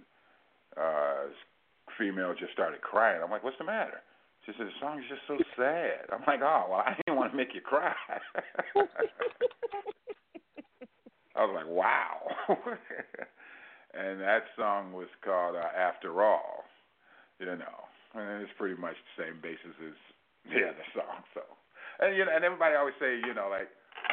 [0.77, 1.25] uh
[1.99, 3.21] female just started crying.
[3.23, 4.01] I'm like, "What's the matter?"
[4.47, 7.33] She said, "The song is just so sad." I'm like, "Oh, well, I didn't want
[7.33, 7.95] to make you cry."
[11.37, 12.29] I was like, "Wow."
[13.95, 16.54] and that song was called uh, "After All,"
[17.41, 17.77] you know,
[18.15, 19.97] and it's pretty much the same basis as
[20.51, 21.23] the other song.
[21.35, 21.43] So,
[22.01, 23.69] and you know, and everybody always say, you know, like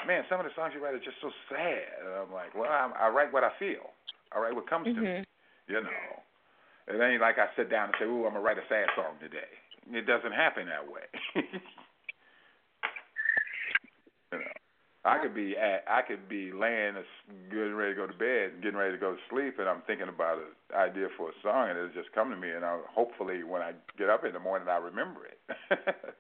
[0.08, 1.86] man, some of the songs you write are just so sad.
[2.02, 3.94] And I'm like, well, I'm, I write what I feel.
[4.32, 5.04] I write what comes mm-hmm.
[5.04, 5.24] to me,
[5.68, 6.24] you know.
[6.88, 9.16] It ain't like I sit down and say, ooh, I'm gonna write a sad song
[9.20, 9.52] today.
[9.92, 11.06] It doesn't happen that way.
[14.32, 14.56] you know,
[15.04, 16.94] I could be at, I could be laying,
[17.50, 20.10] getting ready to go to bed, getting ready to go to sleep, and I'm thinking
[20.10, 23.44] about an idea for a song, and it'll just come to me, and I'll, hopefully
[23.44, 25.40] when I get up in the morning, I remember it.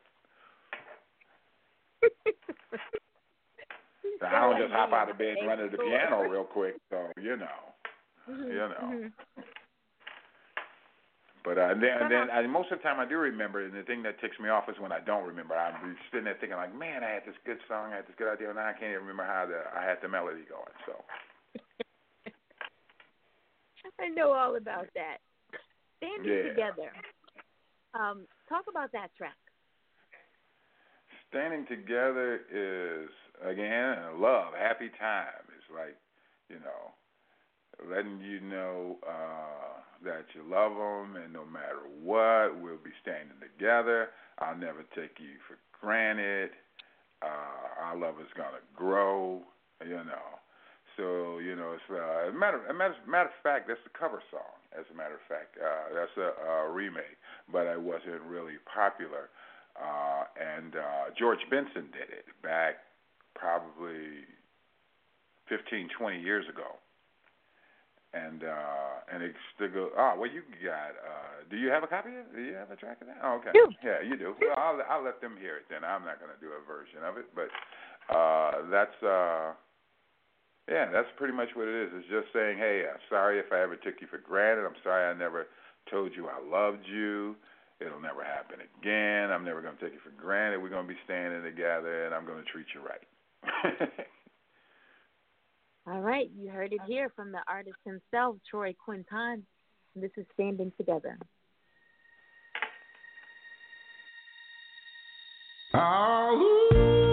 [4.21, 6.75] So I don't just hop out of bed and run to the piano real quick.
[6.91, 7.57] So you know,
[8.29, 8.47] mm-hmm.
[8.47, 8.83] you know.
[8.83, 9.41] Mm-hmm.
[11.43, 13.73] But uh, and then, and then I, most of the time I do remember, and
[13.73, 15.55] the thing that ticks me off is when I don't remember.
[15.55, 18.31] I'm sitting there thinking like, man, I had this good song, I had this good
[18.31, 20.75] idea, and now I can't even remember how the I had the melody going.
[20.85, 20.93] So.
[23.99, 25.17] I know all about that.
[25.97, 26.49] Standing yeah.
[26.49, 26.91] together.
[27.93, 29.37] Um, talk about that track.
[31.29, 33.09] Standing together is
[33.41, 35.41] again love, happy time.
[35.57, 35.97] It's like,
[36.49, 36.93] you know,
[37.89, 43.37] letting you know uh, that you love them, and no matter what, we'll be standing
[43.41, 44.09] together.
[44.39, 46.51] I'll never take you for granted.
[47.21, 49.41] Uh, our love is gonna grow,
[49.85, 50.41] you know.
[50.97, 52.65] So you know, it's uh, a matter.
[52.67, 54.57] A matter, of fact, that's the cover song.
[54.77, 57.17] As a matter of fact, uh, that's a, a remake,
[57.51, 59.29] but it wasn't really popular.
[59.75, 62.83] Uh, and uh, George Benson did it back
[63.35, 64.27] probably
[65.47, 66.80] 15, 20 years ago.
[68.13, 71.87] And uh and it's still go oh well you got uh do you have a
[71.87, 72.35] copy of it?
[72.35, 73.23] Do you have a track of that?
[73.23, 73.55] Oh, okay.
[73.83, 74.35] Yeah, you do.
[74.35, 75.87] Well I'll I'll let them hear it then.
[75.87, 77.47] I'm not gonna do a version of it, but
[78.11, 79.55] uh that's uh
[80.67, 81.89] yeah, that's pretty much what it is.
[81.95, 84.65] It's just saying, Hey, I'm sorry if I ever took you for granted.
[84.67, 85.47] I'm sorry I never
[85.89, 87.35] told you I loved you.
[87.79, 89.31] It'll never happen again.
[89.31, 90.61] I'm never gonna take you for granted.
[90.61, 93.07] We're gonna be standing together and I'm gonna treat you right.
[95.87, 99.45] All right, you heard it here from the artist himself, Troy Quinton.
[99.95, 101.17] This is Standing Together.
[105.73, 107.10] Oh,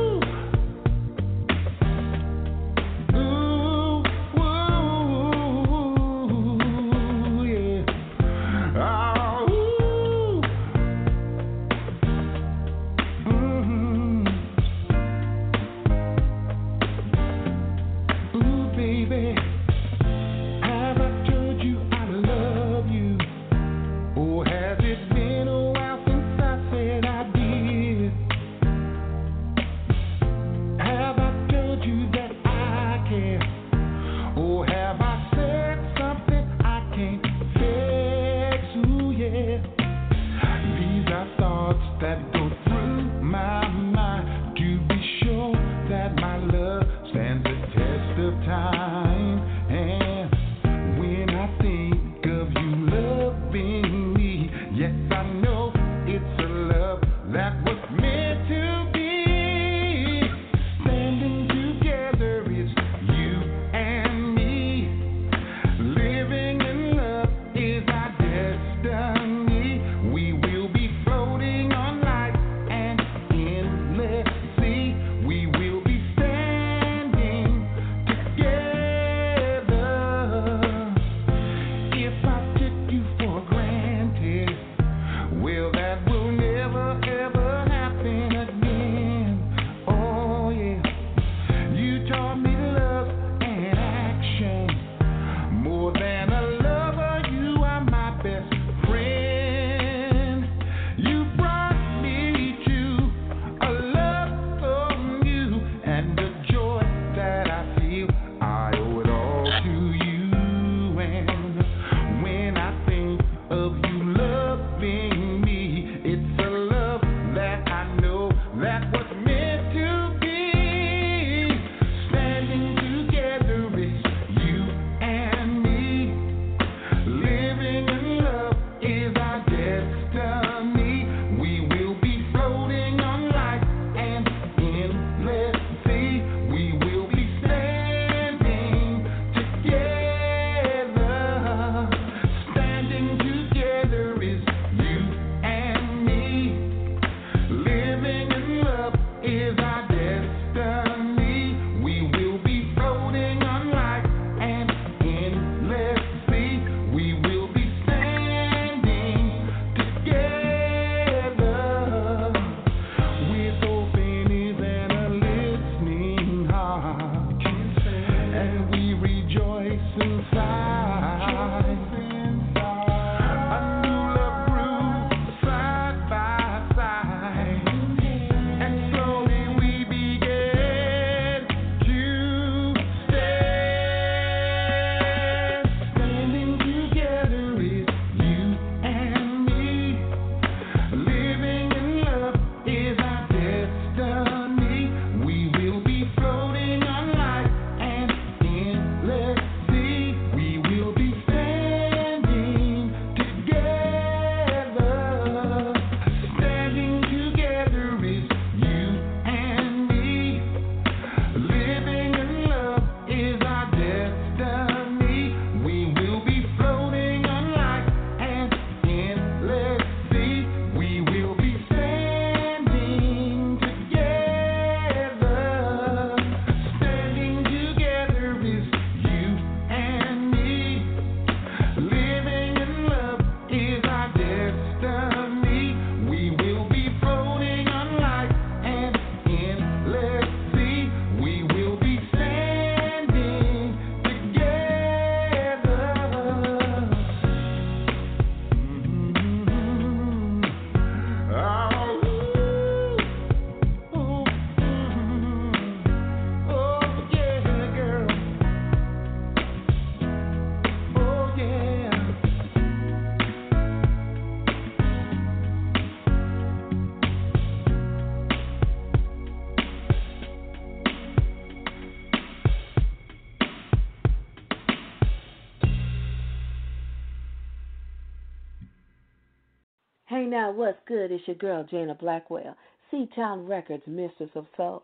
[280.89, 281.13] good?
[281.13, 282.57] It's your girl, Jana Blackwell,
[282.91, 284.83] C-Town Records, Mistress of Soul.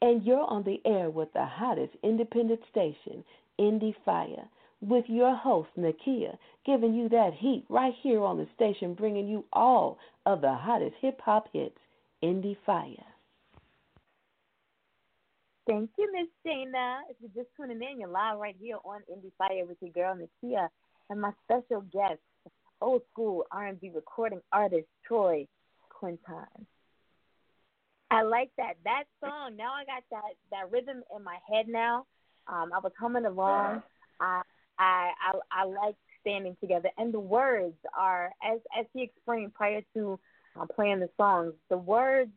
[0.00, 3.22] And you're on the air with the hottest independent station,
[3.60, 4.48] Indie Fire,
[4.80, 6.36] with your host, Nakia,
[6.66, 10.94] giving you that heat right here on the station, bringing you all of the hottest
[11.00, 11.76] hip hop hits,
[12.24, 13.04] Indie Fire.
[15.68, 17.02] Thank you, Miss Jana.
[17.10, 20.16] If you're just tuning in, you're live right here on Indie Fire with your girl,
[20.16, 20.68] Nakia,
[21.10, 22.18] and my special guest,
[22.82, 25.46] old school R&B recording artist Troy
[25.88, 26.66] Quinton.
[28.10, 29.56] I like that that song.
[29.56, 32.04] Now I got that that rhythm in my head now.
[32.46, 33.82] Um, I was humming along.
[34.20, 34.42] I
[34.78, 39.80] I I, I like standing together, and the words are as as he explained prior
[39.94, 40.18] to
[40.60, 41.54] um, playing the songs.
[41.70, 42.30] The words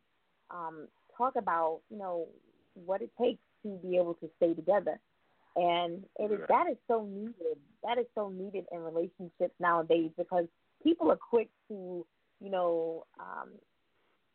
[0.50, 0.88] um,
[1.18, 2.26] talk about you know
[2.72, 4.98] what it takes to be able to stay together
[5.56, 7.56] and it is that is so needed.
[7.82, 10.44] That is so needed in relationships nowadays because
[10.82, 12.04] people are quick to,
[12.40, 13.48] you know, um,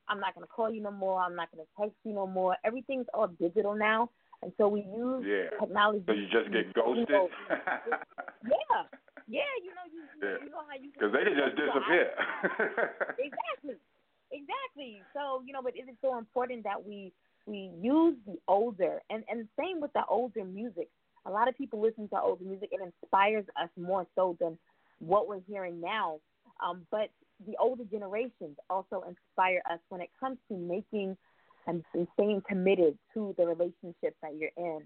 [0.10, 1.22] I'm not going to call you no more.
[1.22, 2.58] I'm not going to text you no more.
[2.66, 4.10] Everything's all digital now,
[4.42, 5.58] and so we use yeah.
[5.60, 6.04] technology.
[6.08, 7.08] So you just get ghosted.
[7.08, 7.30] You know,
[8.50, 8.82] yeah,
[9.28, 9.54] yeah.
[9.64, 10.44] You know, you, yeah.
[10.44, 12.10] you know how you because they just disappear.
[13.20, 13.78] exactly,
[14.32, 15.02] exactly.
[15.14, 17.14] So you know, but it is so important that we
[17.46, 20.90] we use the older and and same with the older music
[21.26, 22.70] a lot of people listen to older music.
[22.72, 24.58] It inspires us more so than
[25.00, 26.20] what we're hearing now.
[26.64, 27.10] Um, but
[27.46, 31.18] the older generations also inspire us when it comes to making
[31.68, 34.82] and, and staying committed to the relationship that you're in.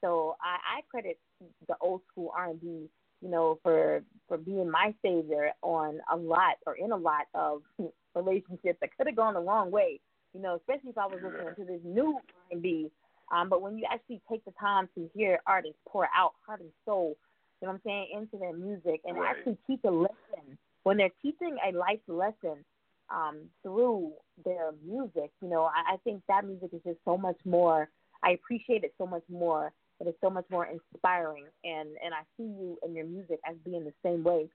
[0.00, 1.18] So I, I credit
[1.66, 2.88] the old school R and B,
[3.20, 7.62] you know, for for being my savior on a lot or in a lot of
[8.14, 10.00] relationships that could have gone the wrong way.
[10.34, 12.22] You know, especially if I was listening to this new R
[12.52, 12.90] and B
[13.30, 16.70] um, but when you actually take the time to hear artists pour out heart and
[16.84, 17.16] soul,
[17.60, 19.36] you know what I'm saying, into their music and right.
[19.36, 22.64] actually teach a lesson, when they're teaching a life lesson
[23.10, 24.12] um, through
[24.44, 27.88] their music, you know, I, I think that music is just so much more.
[28.22, 29.72] I appreciate it so much more.
[30.00, 33.56] It is so much more inspiring, and and I see you and your music as
[33.64, 34.48] being the same way.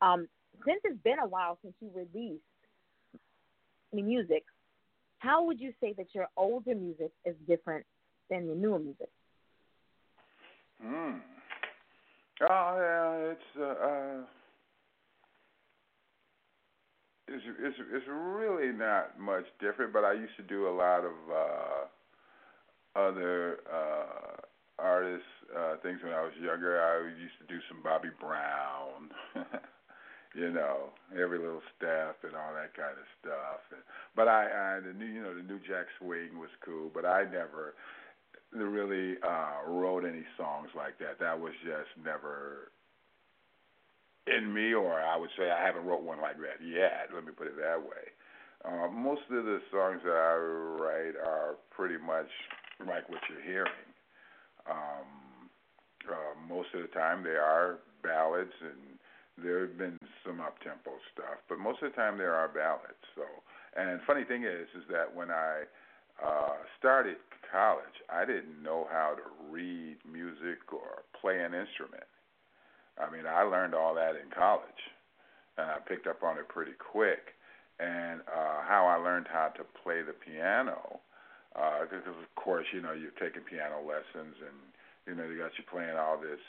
[0.00, 0.28] Um,
[0.64, 2.42] since it's been a while since you released
[3.92, 4.44] the music,
[5.18, 7.84] how would you say that your older music is different
[8.30, 9.08] than your newer music?
[10.82, 11.18] Hmm.
[12.40, 14.22] Oh yeah, it's uh, uh
[17.26, 19.92] it's it's it's really not much different.
[19.92, 21.84] But I used to do a lot of uh
[22.98, 24.36] other uh
[24.78, 25.26] artists
[25.56, 26.80] uh things when I was younger.
[26.80, 29.10] I used to do some Bobby Brown.
[30.34, 33.64] you know, every little step and all that kind of stuff.
[34.14, 37.24] But I, I the new, you know, the New Jack Swing was cool, but I
[37.24, 37.74] never
[38.52, 41.20] really uh wrote any songs like that.
[41.20, 42.70] That was just never
[44.26, 47.08] in me, or I would say I haven't wrote one like that yet.
[47.14, 48.12] Let me put it that way.
[48.64, 52.28] Uh, most of the songs that I write are pretty much
[52.86, 53.88] like what you're hearing.
[54.68, 55.48] Um,
[56.10, 58.98] uh, most of the time, they are ballads, and
[59.44, 63.00] there have been some up tempo stuff, but most of the time there are ballads.
[63.14, 63.22] So,
[63.76, 65.62] and funny thing is, is that when I
[66.24, 67.16] uh, started
[67.50, 72.08] college, I didn't know how to read music or play an instrument.
[72.98, 74.82] I mean, I learned all that in college,
[75.56, 77.34] and I picked up on it pretty quick.
[77.78, 80.98] And uh, how I learned how to play the piano,
[81.54, 84.58] uh, because of course, you know, you're taking piano lessons, and
[85.06, 86.42] you know, they got you playing all this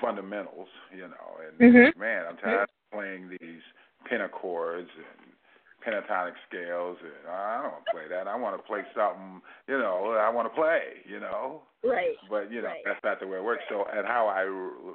[0.00, 1.28] fundamentals, you know.
[1.42, 1.98] And mm-hmm.
[1.98, 3.66] man, I'm tired of playing these
[4.06, 5.25] pentachords and
[5.86, 6.98] pentatonic scales.
[7.00, 8.26] And I don't want to play that.
[8.26, 10.18] I want to play something, you know.
[10.18, 11.62] I want to play, you know.
[11.84, 12.16] Right.
[12.28, 12.82] But you know right.
[12.84, 13.62] that's not the way it works.
[13.68, 14.42] So, and how I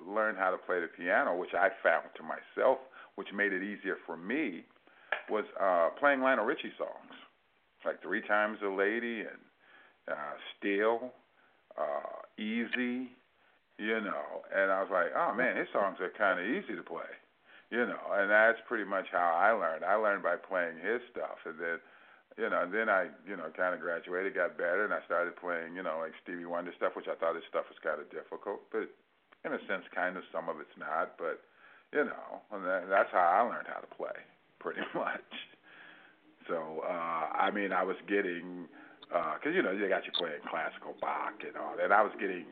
[0.05, 2.79] learned how to play the piano, which I found to myself,
[3.15, 4.65] which made it easier for me,
[5.29, 7.15] was uh playing Lionel Richie songs,
[7.85, 9.39] like Three Times a Lady and
[10.11, 11.13] uh Still,
[11.79, 13.07] uh Easy,
[13.77, 14.43] you know.
[14.53, 17.07] And I was like, oh man, his songs are kind of easy to play
[17.71, 19.87] you know, and that's pretty much how I learned.
[19.87, 21.79] I learned by playing his stuff, and then,
[22.35, 25.39] you know, and then I, you know, kind of graduated, got better, and I started
[25.39, 28.11] playing, you know, like Stevie Wonder stuff, which I thought his stuff was kind of
[28.11, 28.91] difficult, but
[29.47, 31.39] in a sense, kind of some of it's not, but
[31.95, 34.19] you know, and that, that's how I learned how to play,
[34.59, 35.31] pretty much.
[36.51, 38.67] So, uh, I mean, I was getting,
[39.07, 41.91] because uh, you know, they got you playing classical Bach and all that.
[41.91, 42.43] I was getting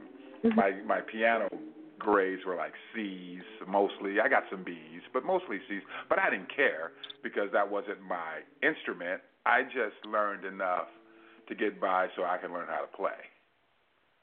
[0.47, 0.55] mm-hmm.
[0.55, 1.51] my my piano
[1.99, 4.19] grades were like C's mostly.
[4.23, 5.81] I got some B's, but mostly C's.
[6.07, 6.91] But I didn't care
[7.21, 9.21] because that wasn't my instrument.
[9.45, 10.87] I just learned enough
[11.47, 13.19] to get by so I can learn how to play.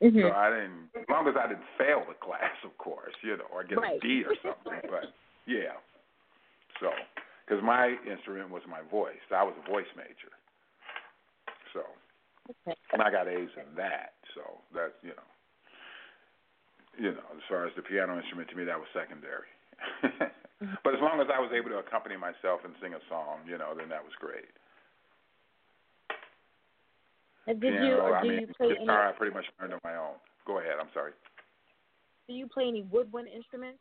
[0.03, 0.20] Mm-hmm.
[0.20, 3.49] So I didn't, as long as I didn't fail the class, of course, you know,
[3.53, 3.97] or get right.
[3.97, 4.81] a D or something.
[4.91, 5.12] but
[5.47, 5.81] yeah,
[6.81, 6.91] so
[7.47, 10.33] because my instrument was my voice, I was a voice major.
[11.72, 11.81] So,
[12.51, 12.77] okay.
[12.93, 14.20] and I got A's in that.
[14.35, 15.29] So that's you know
[16.99, 19.49] you know, as far as the piano instrument, to me that was secondary.
[20.84, 23.59] but as long as I was able to accompany myself and sing a song, you
[23.59, 24.49] know, then that was great.
[27.47, 29.14] did piano, you I do mean, you play guitar, any?
[29.14, 30.16] I pretty much learned on my own.
[30.47, 30.80] Go ahead.
[30.80, 31.12] I'm sorry.
[32.26, 33.78] Do you play any woodwind instruments?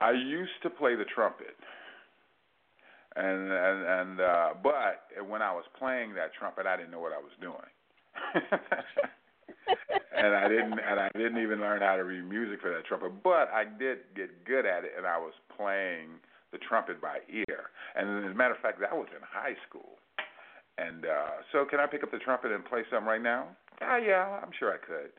[0.00, 1.56] I used to play the trumpet,
[3.16, 7.12] and and and uh, but when I was playing that trumpet, I didn't know what
[7.12, 7.56] I was doing.
[10.16, 13.22] and I didn't and I didn't even learn how to read music for that trumpet,
[13.22, 16.20] but I did get good at it, and I was playing
[16.52, 17.70] the trumpet by ear.
[17.94, 19.98] And as a matter of fact, that was in high school.
[20.78, 23.48] And uh so, can I pick up the trumpet and play some right now?
[23.80, 25.10] Ah, uh, yeah, I'm sure I could.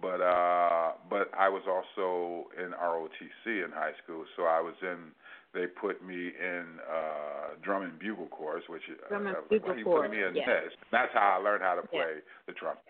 [0.00, 5.12] But uh but I was also in ROTC in high school, so I was in.
[5.52, 9.84] They put me in uh drum and bugle corps, which drum and uh, bugle like,
[9.84, 10.08] corps.
[10.08, 10.46] me in yeah.
[10.46, 10.72] this.
[10.90, 12.46] That's how I learned how to play yeah.
[12.46, 12.82] the trumpet.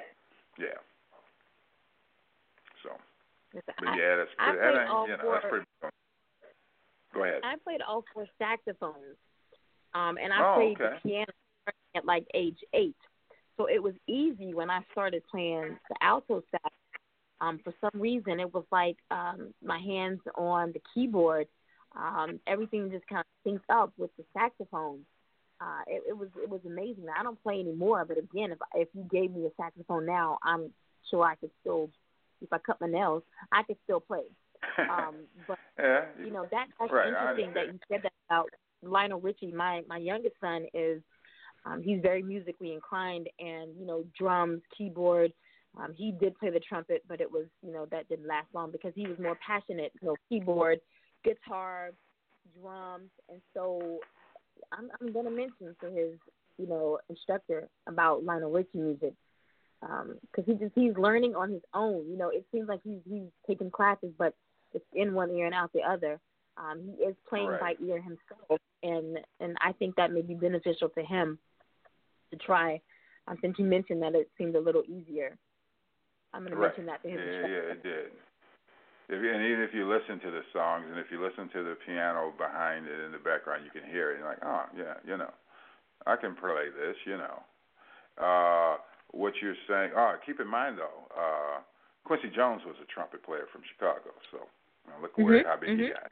[0.58, 0.78] Yeah.
[3.54, 4.66] Yeah, that's I, pretty.
[4.66, 5.66] I played all you know, four, that's pretty.
[7.14, 7.40] Go ahead.
[7.44, 9.16] I played all four saxophones,
[9.94, 10.96] um, and I oh, played okay.
[11.02, 11.32] the piano
[11.94, 12.96] at like age eight.
[13.56, 16.74] So it was easy when I started playing the alto sax.
[17.40, 21.46] Um, for some reason, it was like um, my hands on the keyboard.
[21.96, 25.00] Um, everything just kind of synced up with the saxophone.
[25.60, 27.06] Uh, it, it was it was amazing.
[27.16, 30.72] I don't play anymore, but again, if if you gave me a saxophone now, I'm
[31.10, 31.90] sure I could still
[32.44, 33.22] if I cut my nails,
[33.52, 34.22] I could still play.
[34.78, 35.16] Um,
[35.48, 38.48] but yeah, you know that that's right, interesting that you said that about
[38.82, 39.52] Lionel Richie.
[39.52, 41.02] My my youngest son is
[41.66, 45.32] um, he's very musically inclined, and you know drums, keyboard.
[45.76, 48.70] Um, he did play the trumpet, but it was you know that didn't last long
[48.70, 49.92] because he was more passionate.
[50.00, 50.78] You know, keyboard,
[51.24, 51.90] guitar,
[52.60, 53.98] drums, and so
[54.72, 56.18] I'm I'm gonna mention to his
[56.58, 59.14] you know instructor about Lionel Richie music
[59.84, 62.08] because um, he just he's learning on his own.
[62.08, 64.34] You know, it seems like he's he's taking classes, but
[64.72, 66.18] it's in one ear and out the other.
[66.56, 67.78] Um, he is playing right.
[67.78, 71.38] by ear himself, and and I think that may be beneficial to him
[72.30, 72.80] to try.
[73.26, 75.36] Um, since you mentioned that it seemed a little easier,
[76.32, 76.68] I'm going to right.
[76.68, 77.18] mention that to him.
[77.18, 78.06] Yeah, yeah, it did.
[79.08, 81.76] If, and even if you listen to the songs and if you listen to the
[81.86, 84.18] piano behind it in the background, you can hear it.
[84.18, 85.32] You're like, oh yeah, you know,
[86.06, 87.42] I can play this, you know.
[88.16, 88.76] Uh,
[89.14, 89.90] what you're saying.
[89.96, 91.60] Oh, keep in mind though, uh,
[92.04, 94.38] Quincy Jones was a trumpet player from Chicago, so
[94.84, 95.48] you know, look where mm-hmm.
[95.48, 95.86] how big mm-hmm.
[95.86, 96.10] he got.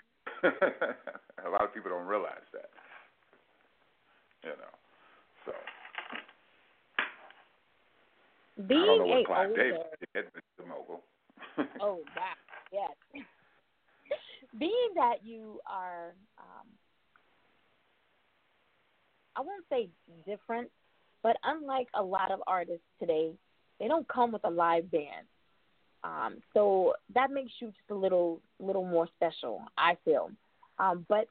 [1.46, 2.70] a lot of people don't realize that.
[4.42, 4.74] You know,
[5.46, 5.52] so.
[8.66, 11.02] Being I don't know what a Clive older, Davis did, but the mogul.
[11.80, 12.38] oh wow,
[12.72, 12.90] yes.
[14.58, 16.66] Being that you are, um,
[19.36, 19.88] I won't say
[20.26, 20.70] different,
[21.22, 23.32] but unlike a lot of artists today,
[23.78, 25.26] they don't come with a live band.
[26.04, 30.30] Um, so that makes you just a little little more special, I feel.
[30.78, 31.28] Um, but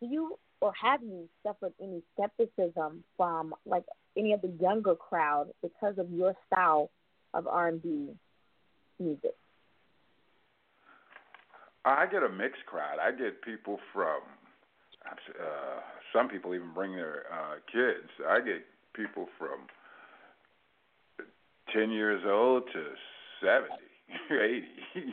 [0.00, 3.84] do you or have you suffered any skepticism from like
[4.16, 6.90] any of the younger crowd because of your style
[7.34, 8.08] of R and B
[8.98, 9.34] music?
[11.84, 12.98] I get a mixed crowd.
[13.00, 14.20] I get people from
[15.06, 15.80] uh,
[16.12, 18.08] some people even bring their uh, kids.
[18.28, 18.64] I get
[18.98, 19.70] people from
[21.72, 22.82] ten years old to
[23.40, 23.86] seventy.
[24.32, 24.64] 80.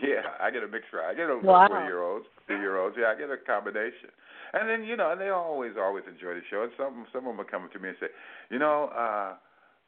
[0.01, 1.11] yeah, I get a crowd.
[1.11, 1.67] I get a wow.
[1.67, 2.95] three year olds, two year olds.
[2.97, 4.09] Yeah, I get a combination.
[4.53, 6.63] And then you know, and they always always enjoy the show.
[6.63, 8.07] And some some of them will come to me and say,
[8.49, 9.35] you know, uh,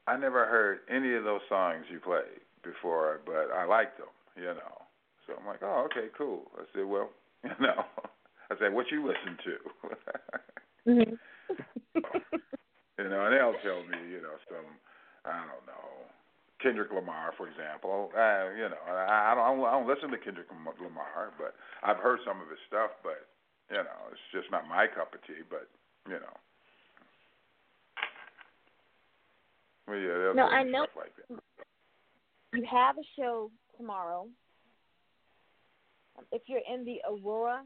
[0.08, 4.12] I never heard any of those songs you played before, but I liked them.
[4.36, 4.76] You know,
[5.26, 6.44] so I'm like, oh, okay, cool.
[6.58, 7.10] I said, well,
[7.44, 7.84] you know,
[8.52, 10.92] I said, what you listen to?
[10.92, 12.38] mm-hmm.
[12.98, 14.66] you know, and they'll tell me, you know, some
[15.26, 16.08] I don't know
[16.62, 18.10] Kendrick Lamar, for example.
[18.18, 22.20] Uh, you know, I, I don't I don't listen to Kendrick Lamar, but I've heard
[22.26, 22.92] some of his stuff.
[23.04, 23.30] But
[23.70, 25.46] you know, it's just not my cup of tea.
[25.50, 25.70] But
[26.08, 26.36] you know,
[29.88, 30.88] well, yeah, no, I know.
[30.98, 31.14] Like
[32.54, 34.28] you have a show tomorrow.
[36.32, 37.62] If you're in the Aurora,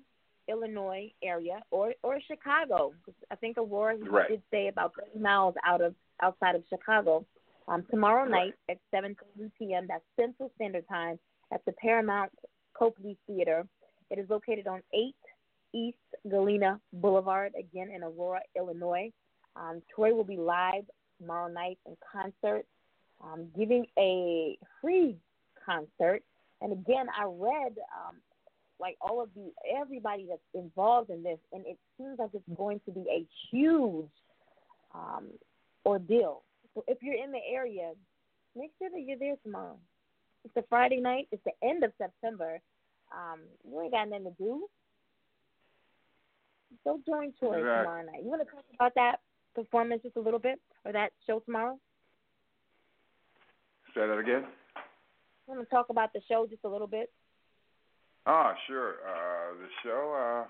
[0.52, 2.93] Illinois area, or or Chicago,
[3.32, 4.30] I think Aurora right.
[4.30, 7.26] did say about 30 miles out of outside of Chicago
[7.68, 8.32] um, tomorrow right.
[8.47, 9.16] night at 7
[9.58, 9.86] p.m.
[9.88, 11.18] That's Central Standard Time
[11.54, 12.32] at the Paramount
[12.78, 13.66] Copley Theater.
[14.10, 15.16] It is located on 8
[15.74, 15.97] East
[16.30, 19.12] Galena Boulevard, again in Aurora, Illinois.
[19.56, 20.84] Um, Troy will be live
[21.20, 22.66] tomorrow night in concert,
[23.24, 25.18] um, giving a free
[25.66, 26.24] concert.
[26.62, 28.16] And again, I read um,
[28.82, 32.82] like all of the everybody that's involved in this, and it seems like it's going
[32.86, 34.09] to be a huge
[34.93, 35.27] um,
[35.86, 36.41] ordeal
[36.73, 37.91] so if you're in the area,
[38.55, 39.77] make sure that you're there tomorrow.
[40.45, 41.27] It's a Friday night.
[41.32, 42.59] It's the end of September.
[43.11, 44.67] Um, you ain't got nothing to do.
[46.86, 47.59] Go join exactly.
[47.59, 48.23] tomorrow night.
[48.23, 49.19] You want to talk about that
[49.53, 51.77] performance just a little bit, or that show tomorrow?
[53.93, 54.45] Say that again.
[54.77, 57.11] I want to talk about the show just a little bit.
[58.28, 58.95] Oh, sure.
[59.07, 60.13] Uh, the show.
[60.13, 60.47] Uh,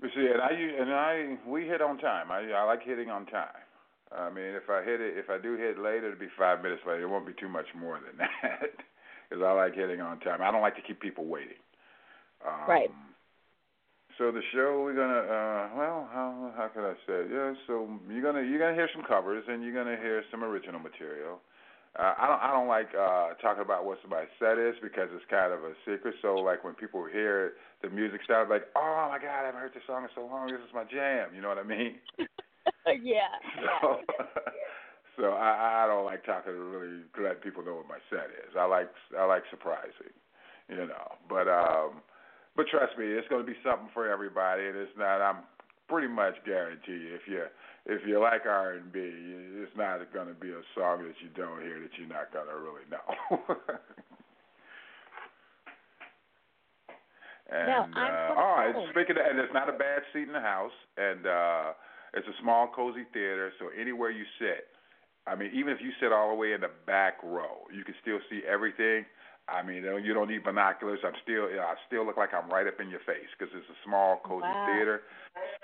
[0.00, 2.30] we see, and I and I we hit on time.
[2.30, 3.48] I I like hitting on time.
[4.12, 6.82] I mean, if I hit it, if I do hit later, it'll be five minutes
[6.86, 7.02] later.
[7.02, 8.72] It won't be too much more than that,
[9.28, 10.42] because I like hitting on time.
[10.42, 11.60] I don't like to keep people waiting.
[12.46, 12.90] Um, right.
[14.18, 17.24] So the show we're gonna, uh, well, how how can I say?
[17.24, 17.28] It?
[17.32, 20.80] Yeah, so you're gonna you're gonna hear some covers and you're gonna hear some original
[20.80, 21.40] material.
[21.98, 25.26] Uh, I don't I don't like uh, talking about what somebody's set is because it's
[25.26, 26.14] kind of a secret.
[26.22, 29.74] So like when people hear the music start, like, oh my God, I haven't heard
[29.74, 30.46] this song in so long.
[30.46, 31.34] This is my jam.
[31.34, 31.98] You know what I mean?
[33.02, 33.34] yeah.
[33.82, 34.06] So,
[35.18, 38.54] so I, I don't like talking to really let people know what my set is.
[38.54, 40.14] I like I like surprising,
[40.68, 41.18] you know.
[41.28, 42.06] But um,
[42.54, 45.18] but trust me, it's going to be something for everybody, and it's not.
[45.18, 45.42] I'm
[45.88, 47.42] pretty much guarantee you if you
[47.86, 51.28] if you like R and B, it's not going to be a song that you
[51.36, 53.04] don't hear that you're not going to really know.
[57.50, 60.72] and now, uh, oh, speaking of, and it's not a bad seat in the house,
[60.96, 61.72] and uh
[62.12, 64.66] it's a small, cozy theater, so anywhere you sit,
[65.26, 67.94] I mean, even if you sit all the way in the back row, you can
[68.02, 69.04] still see everything.
[69.50, 71.00] I mean, you don't need binoculars.
[71.04, 73.78] I'm still, I still look like I'm right up in your face because it's a
[73.84, 74.66] small, cozy wow.
[74.70, 75.02] theater.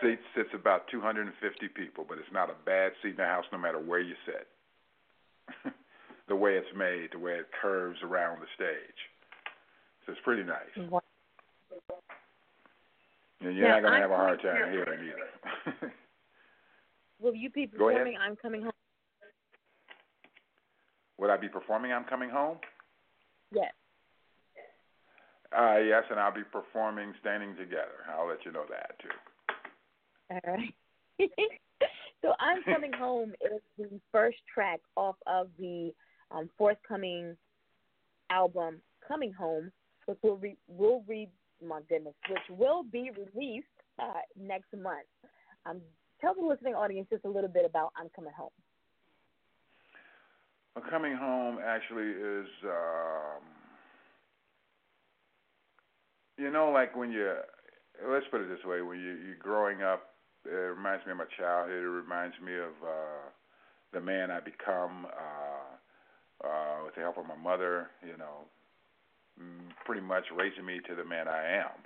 [0.02, 1.30] Seat sits about 250
[1.68, 4.46] people, but it's not a bad seat in the house no matter where you sit.
[6.28, 8.98] the way it's made, the way it curves around the stage,
[10.04, 10.90] so it's pretty nice.
[10.90, 11.02] Wow.
[13.40, 15.92] And you're now, not gonna I'm have a hard time hearing either.
[17.20, 18.72] Will you be performing I'm Coming Home?
[21.18, 22.58] Would I be performing I'm Coming Home?
[23.52, 23.72] Yes.
[25.56, 28.04] Uh, yes, and I'll be performing Standing Together.
[28.10, 29.08] I'll let you know that too.
[30.30, 30.74] All right.
[32.22, 35.92] so I'm coming home is the first track off of the
[36.30, 37.36] um, forthcoming
[38.30, 39.70] album Coming Home,
[40.06, 41.30] which will re- will read
[41.64, 43.66] my goodness, which will be released
[44.00, 45.06] uh, next month.
[45.64, 45.80] Um,
[46.20, 48.50] tell the listening audience just a little bit about I'm Coming Home.
[50.76, 53.40] Well, coming home actually is, um,
[56.36, 57.32] you know, like when you,
[58.06, 60.10] let's put it this way, when you you're growing up,
[60.44, 61.82] it reminds me of my childhood.
[61.82, 63.24] It reminds me of uh,
[63.94, 67.88] the man I become uh, uh, with the help of my mother.
[68.06, 68.44] You know,
[69.86, 71.80] pretty much raising me to the man I am,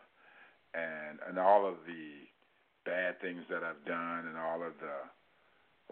[0.75, 2.27] and and all of the
[2.85, 5.07] bad things that I've done, and all of the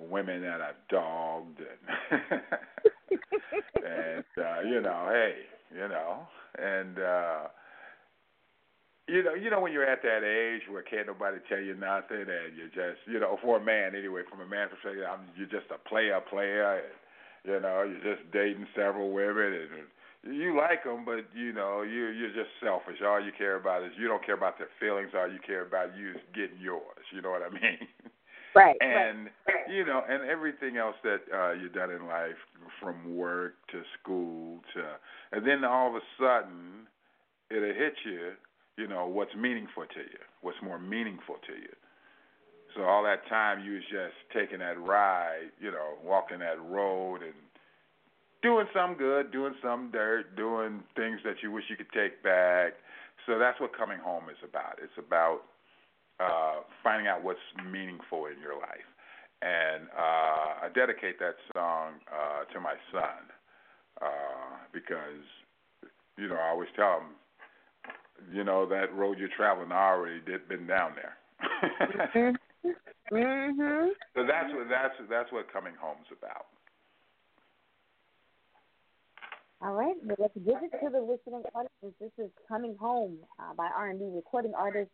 [0.00, 2.20] women that I've dogged and
[3.84, 5.34] and uh, you know, hey,
[5.74, 6.26] you know,
[6.58, 7.48] and uh
[9.08, 12.28] you know, you know when you're at that age where can't nobody tell you nothing,
[12.28, 15.48] and you're just, you know, for a man anyway, from a man's perspective, I'm, you're
[15.48, 16.92] just a player, player, and
[17.44, 19.56] you know, you're just dating several women,
[20.24, 23.00] and you like them, but you know, you you're just selfish.
[23.00, 25.12] All you care about is you don't care about their feelings.
[25.16, 27.04] All you care about you is getting yours.
[27.14, 27.88] You know what I mean?
[28.58, 28.76] Right.
[28.80, 29.70] And right.
[29.70, 32.38] you know, and everything else that uh you've done in life,
[32.82, 34.82] from work to school to,
[35.32, 36.88] and then all of a sudden,
[37.50, 38.32] it'll hit you.
[38.76, 41.74] You know what's meaningful to you, what's more meaningful to you.
[42.74, 47.22] So all that time you was just taking that ride, you know, walking that road
[47.22, 47.34] and
[48.42, 52.74] doing some good, doing some dirt, doing things that you wish you could take back.
[53.26, 54.78] So that's what coming home is about.
[54.82, 55.40] It's about
[56.20, 57.38] uh, finding out what's
[57.70, 58.88] meaningful in your life.
[59.40, 63.22] And uh, I dedicate that song uh, to my son
[64.02, 65.22] uh, because,
[66.16, 70.48] you know, I always tell him, you know, that road you're traveling, I already did
[70.48, 71.16] been down there.
[72.14, 73.14] mm-hmm.
[73.14, 73.88] mhm.
[74.14, 76.46] So that's what that's that's what coming home's about.
[79.60, 81.96] All right, well, let's give it to the listening audience.
[82.00, 84.90] This is "Coming Home" uh, by R&B recording artist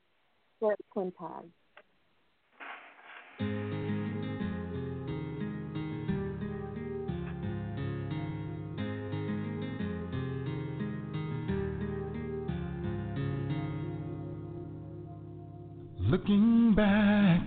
[16.00, 17.46] Looking back,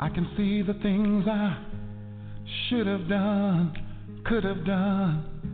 [0.00, 1.56] I can see the things I
[2.68, 5.49] should have done, could have done.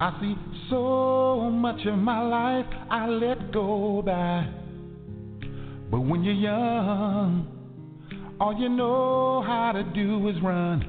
[0.00, 0.36] I see
[0.70, 4.48] so much of my life I let go by.
[5.90, 7.48] But when you're young,
[8.40, 10.88] all you know how to do is run.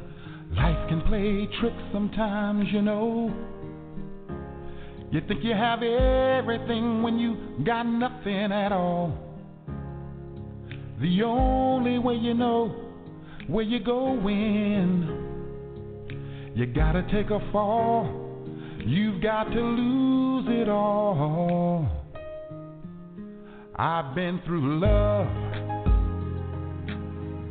[0.56, 3.34] Life can play tricks sometimes, you know.
[5.12, 9.18] You think you have everything when you got nothing at all.
[11.02, 12.76] The only way you know
[13.48, 15.08] where you're going,
[16.54, 18.29] you gotta take a fall.
[18.86, 21.88] You've got to lose it all.
[23.76, 25.28] I've been through love.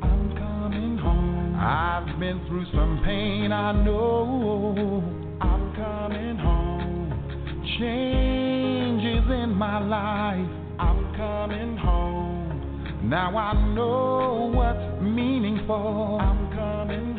[0.02, 1.56] I'm coming home.
[1.58, 5.02] I've been through some pain, I know.
[5.40, 7.12] I'm coming home.
[7.78, 10.50] Changes in my life.
[10.78, 13.08] I'm coming home.
[13.08, 16.18] Now I know what's meaningful.
[16.20, 17.16] I'm coming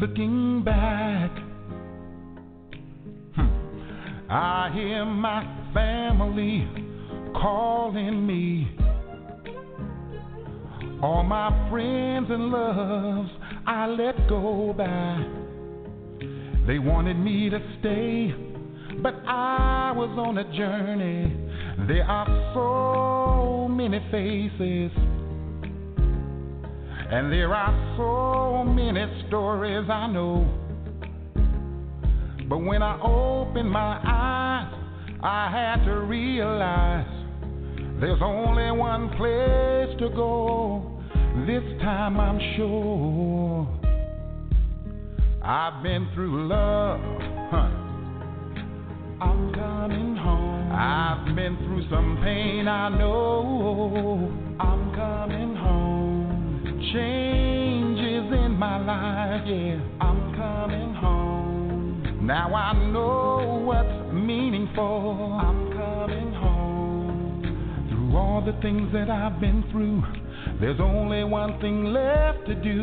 [0.00, 1.30] looking back.
[3.34, 4.30] Hmm.
[4.30, 5.42] I hear my
[5.72, 6.68] family
[7.32, 8.68] calling me.
[11.02, 13.30] All my friends and loves
[13.66, 15.24] I let go by.
[16.66, 18.34] They wanted me to stay,
[19.02, 21.34] but I was on a journey.
[21.86, 24.90] There are so many faces
[27.10, 30.44] and there are so many stories I know.
[32.48, 34.72] But when I opened my eyes,
[35.22, 37.06] I had to realize
[38.00, 41.00] there's only one place to go.
[41.46, 43.68] This time I'm sure.
[45.42, 47.00] I've been through love.
[47.50, 47.70] Huh.
[49.20, 50.72] I'm coming home.
[50.72, 54.45] I've been through some pain, I know.
[56.96, 57.76] I'm coming home
[58.16, 59.80] changes in my life, yeah.
[60.00, 62.26] I'm coming home.
[62.26, 65.38] Now I know what's meaningful.
[65.40, 67.86] I'm coming home.
[67.90, 70.02] Through all the things that I've been through,
[70.60, 72.82] There's only one thing left to do,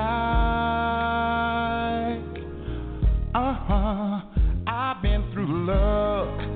[3.34, 4.22] Uh huh.
[4.68, 6.49] I've been through love.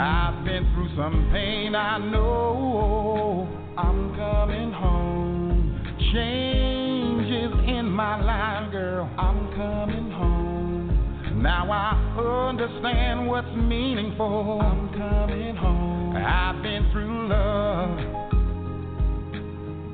[0.00, 3.46] I've been through some pain, I know.
[3.76, 5.76] I'm coming home.
[6.14, 9.10] Changes in my life, girl.
[9.18, 11.42] I'm coming home.
[11.42, 14.62] Now I understand what's meaningful.
[14.62, 16.16] I'm coming home.
[16.16, 17.98] I've been through love.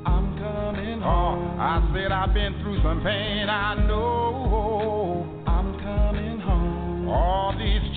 [0.07, 1.57] I'm coming home.
[1.57, 3.49] Oh, I said I've been through some pain.
[3.49, 5.43] I know.
[5.47, 7.09] I'm coming home.
[7.09, 7.11] Oh.
[7.11, 7.96] All these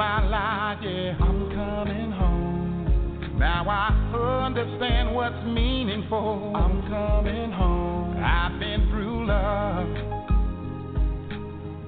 [0.00, 1.12] my life, yeah.
[1.20, 3.36] I'm coming home.
[3.38, 6.54] Now I understand what's meaningful.
[6.56, 8.16] I'm coming home.
[8.16, 9.88] I've been through love.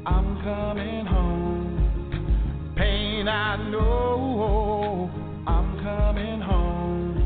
[0.05, 2.75] I'm coming home.
[2.77, 5.11] Pain, I know
[5.47, 7.17] I'm coming home.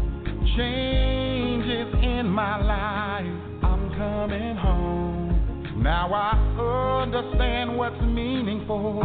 [0.56, 5.82] Changes in my life, I'm coming home.
[5.82, 9.02] Now I understand what's meaningful.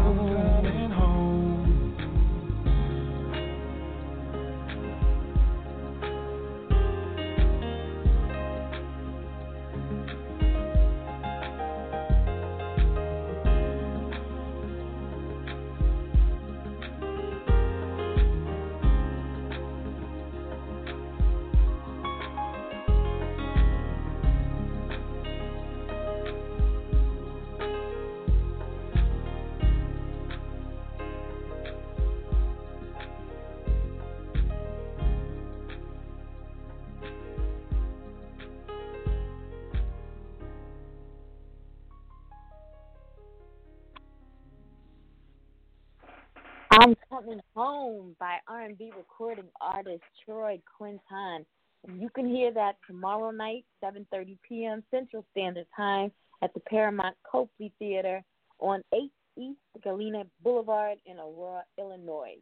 [47.21, 48.15] Coming home.
[48.19, 51.45] By R&B recording artist Troy Quinton.
[51.87, 54.83] And you can hear that tomorrow night, 7.30 p.m.
[54.89, 56.11] Central Standard Time
[56.41, 58.23] at the Paramount Copley Theater
[58.59, 62.37] on 8 East Galena Boulevard in Aurora, Illinois.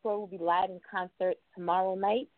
[0.00, 2.28] Troy will be live in concert tomorrow night.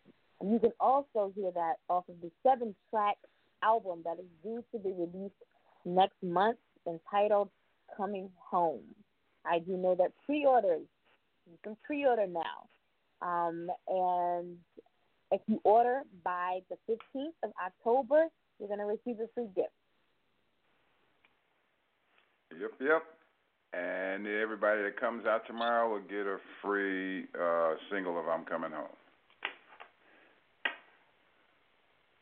[0.41, 3.15] And you can also hear that off of the seven-track
[3.63, 5.35] album that is due to be released
[5.85, 7.49] next month entitled
[7.95, 8.83] Coming Home.
[9.45, 10.94] I do know that pre-orders you
[11.63, 12.67] can pre-order now.
[13.21, 14.57] Um, and
[15.31, 18.25] if you order by the 15th of October,
[18.59, 19.69] you're going to receive a free gift.
[22.59, 23.03] Yep, yep.
[23.73, 28.71] And everybody that comes out tomorrow will get a free uh, single of I'm Coming
[28.71, 28.87] Home.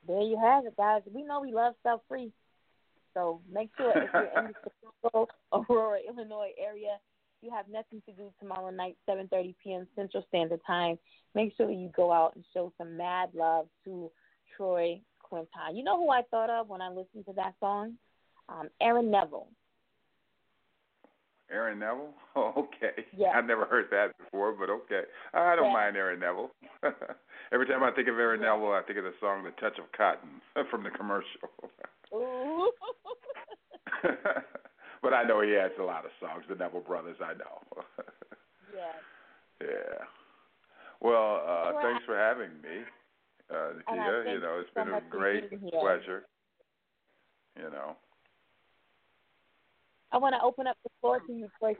[0.08, 1.02] There you have it, guys.
[1.14, 2.32] We know we love stuff free.
[3.14, 4.72] So make sure if you're in the
[5.04, 6.98] Chicago, Aurora, Illinois area,
[7.44, 9.88] you have nothing to do tomorrow night, 7:30 p.m.
[9.96, 10.98] Central Standard Time,
[11.36, 14.10] make sure you go out and show some mad love to
[14.56, 15.76] Troy Quinton.
[15.76, 17.96] You know who I thought of when I listened to that song?
[18.50, 19.48] Um, Aaron Neville.
[21.52, 22.14] Aaron Neville?
[22.36, 23.06] Oh, okay.
[23.16, 23.32] Yeah.
[23.36, 25.02] I've never heard that before, but okay.
[25.34, 25.74] I don't yeah.
[25.74, 26.52] mind Aaron Neville.
[27.54, 28.54] Every time I think of Aaron yeah.
[28.54, 30.41] Neville, I think of the song "The Touch of Cotton"
[30.72, 31.28] from the commercial.
[32.14, 32.72] Ooh.
[35.04, 36.45] But I know he has a lot of songs.
[36.47, 37.84] The Neville Brothers, I know.
[38.74, 38.95] yeah.
[39.62, 40.06] Yeah.
[41.01, 42.84] Well, uh, well thanks for having me,
[43.51, 44.34] uh, Nakia.
[44.34, 46.24] You know, it's so been a great pleasure.
[47.58, 47.97] You know.
[50.14, 51.76] I want to open up the floor to you, Troy.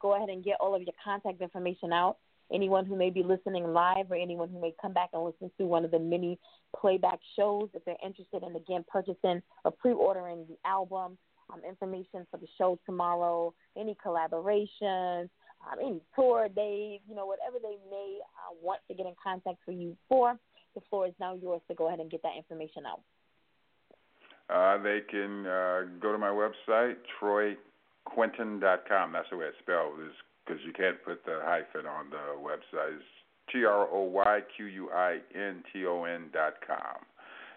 [0.00, 2.16] Go ahead and get all of your contact information out.
[2.52, 5.64] Anyone who may be listening live or anyone who may come back and listen to
[5.64, 6.38] one of the many
[6.78, 11.16] playback shows, if they're interested in again purchasing or pre-ordering the album,
[11.52, 15.28] um, information for the show tomorrow, any collaborations,
[15.66, 19.58] um, any tour days, you know, whatever they may uh, want to get in contact
[19.66, 20.38] with you for,
[20.74, 23.00] the floor is now yours to go ahead and get that information out.
[24.50, 29.12] Uh, they can uh, go to my website, troyquinton.com.
[29.12, 29.94] That's the way it's spelled,
[30.44, 32.96] because you can't put the hyphen on the website.
[32.96, 33.04] It's
[33.52, 37.04] T R O Y Q U I N T O N dot com.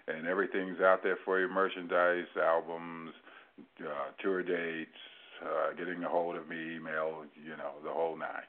[0.07, 3.11] And everything's out there for you merchandise, albums,
[3.81, 4.89] uh, tour dates,
[5.43, 8.43] uh, getting a hold of me, email, you know, the whole nine.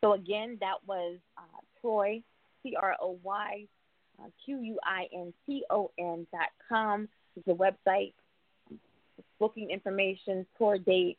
[0.00, 2.22] So again, that was uh, Troy,
[2.62, 3.66] T R O Y
[4.20, 8.12] uh, Q U I N T O N dot com is the website.
[9.38, 11.18] Booking information, tour date,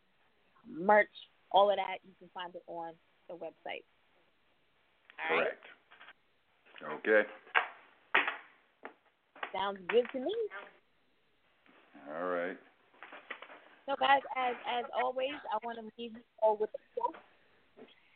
[0.69, 1.09] merch,
[1.51, 2.93] all of that, you can find it on
[3.27, 3.83] the website.
[5.29, 5.63] All Correct.
[6.81, 6.93] Right?
[6.99, 7.29] Okay.
[9.53, 10.33] Sounds good to me.
[12.09, 12.57] All right.
[13.85, 17.15] So, guys, as as always, I want to leave you all with a quote.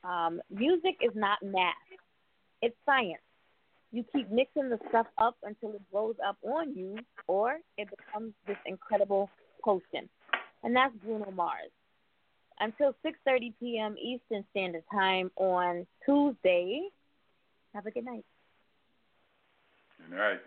[0.03, 1.75] Um, music is not math;
[2.61, 3.21] it's science.
[3.91, 8.33] You keep mixing the stuff up until it blows up on you, or it becomes
[8.45, 9.29] this incredible
[9.63, 10.09] potion.
[10.63, 11.71] And that's Bruno Mars.
[12.59, 13.95] Until 6:30 p.m.
[14.01, 16.89] Eastern Standard Time on Tuesday.
[17.73, 18.25] Have a good night.
[19.99, 20.39] Good night.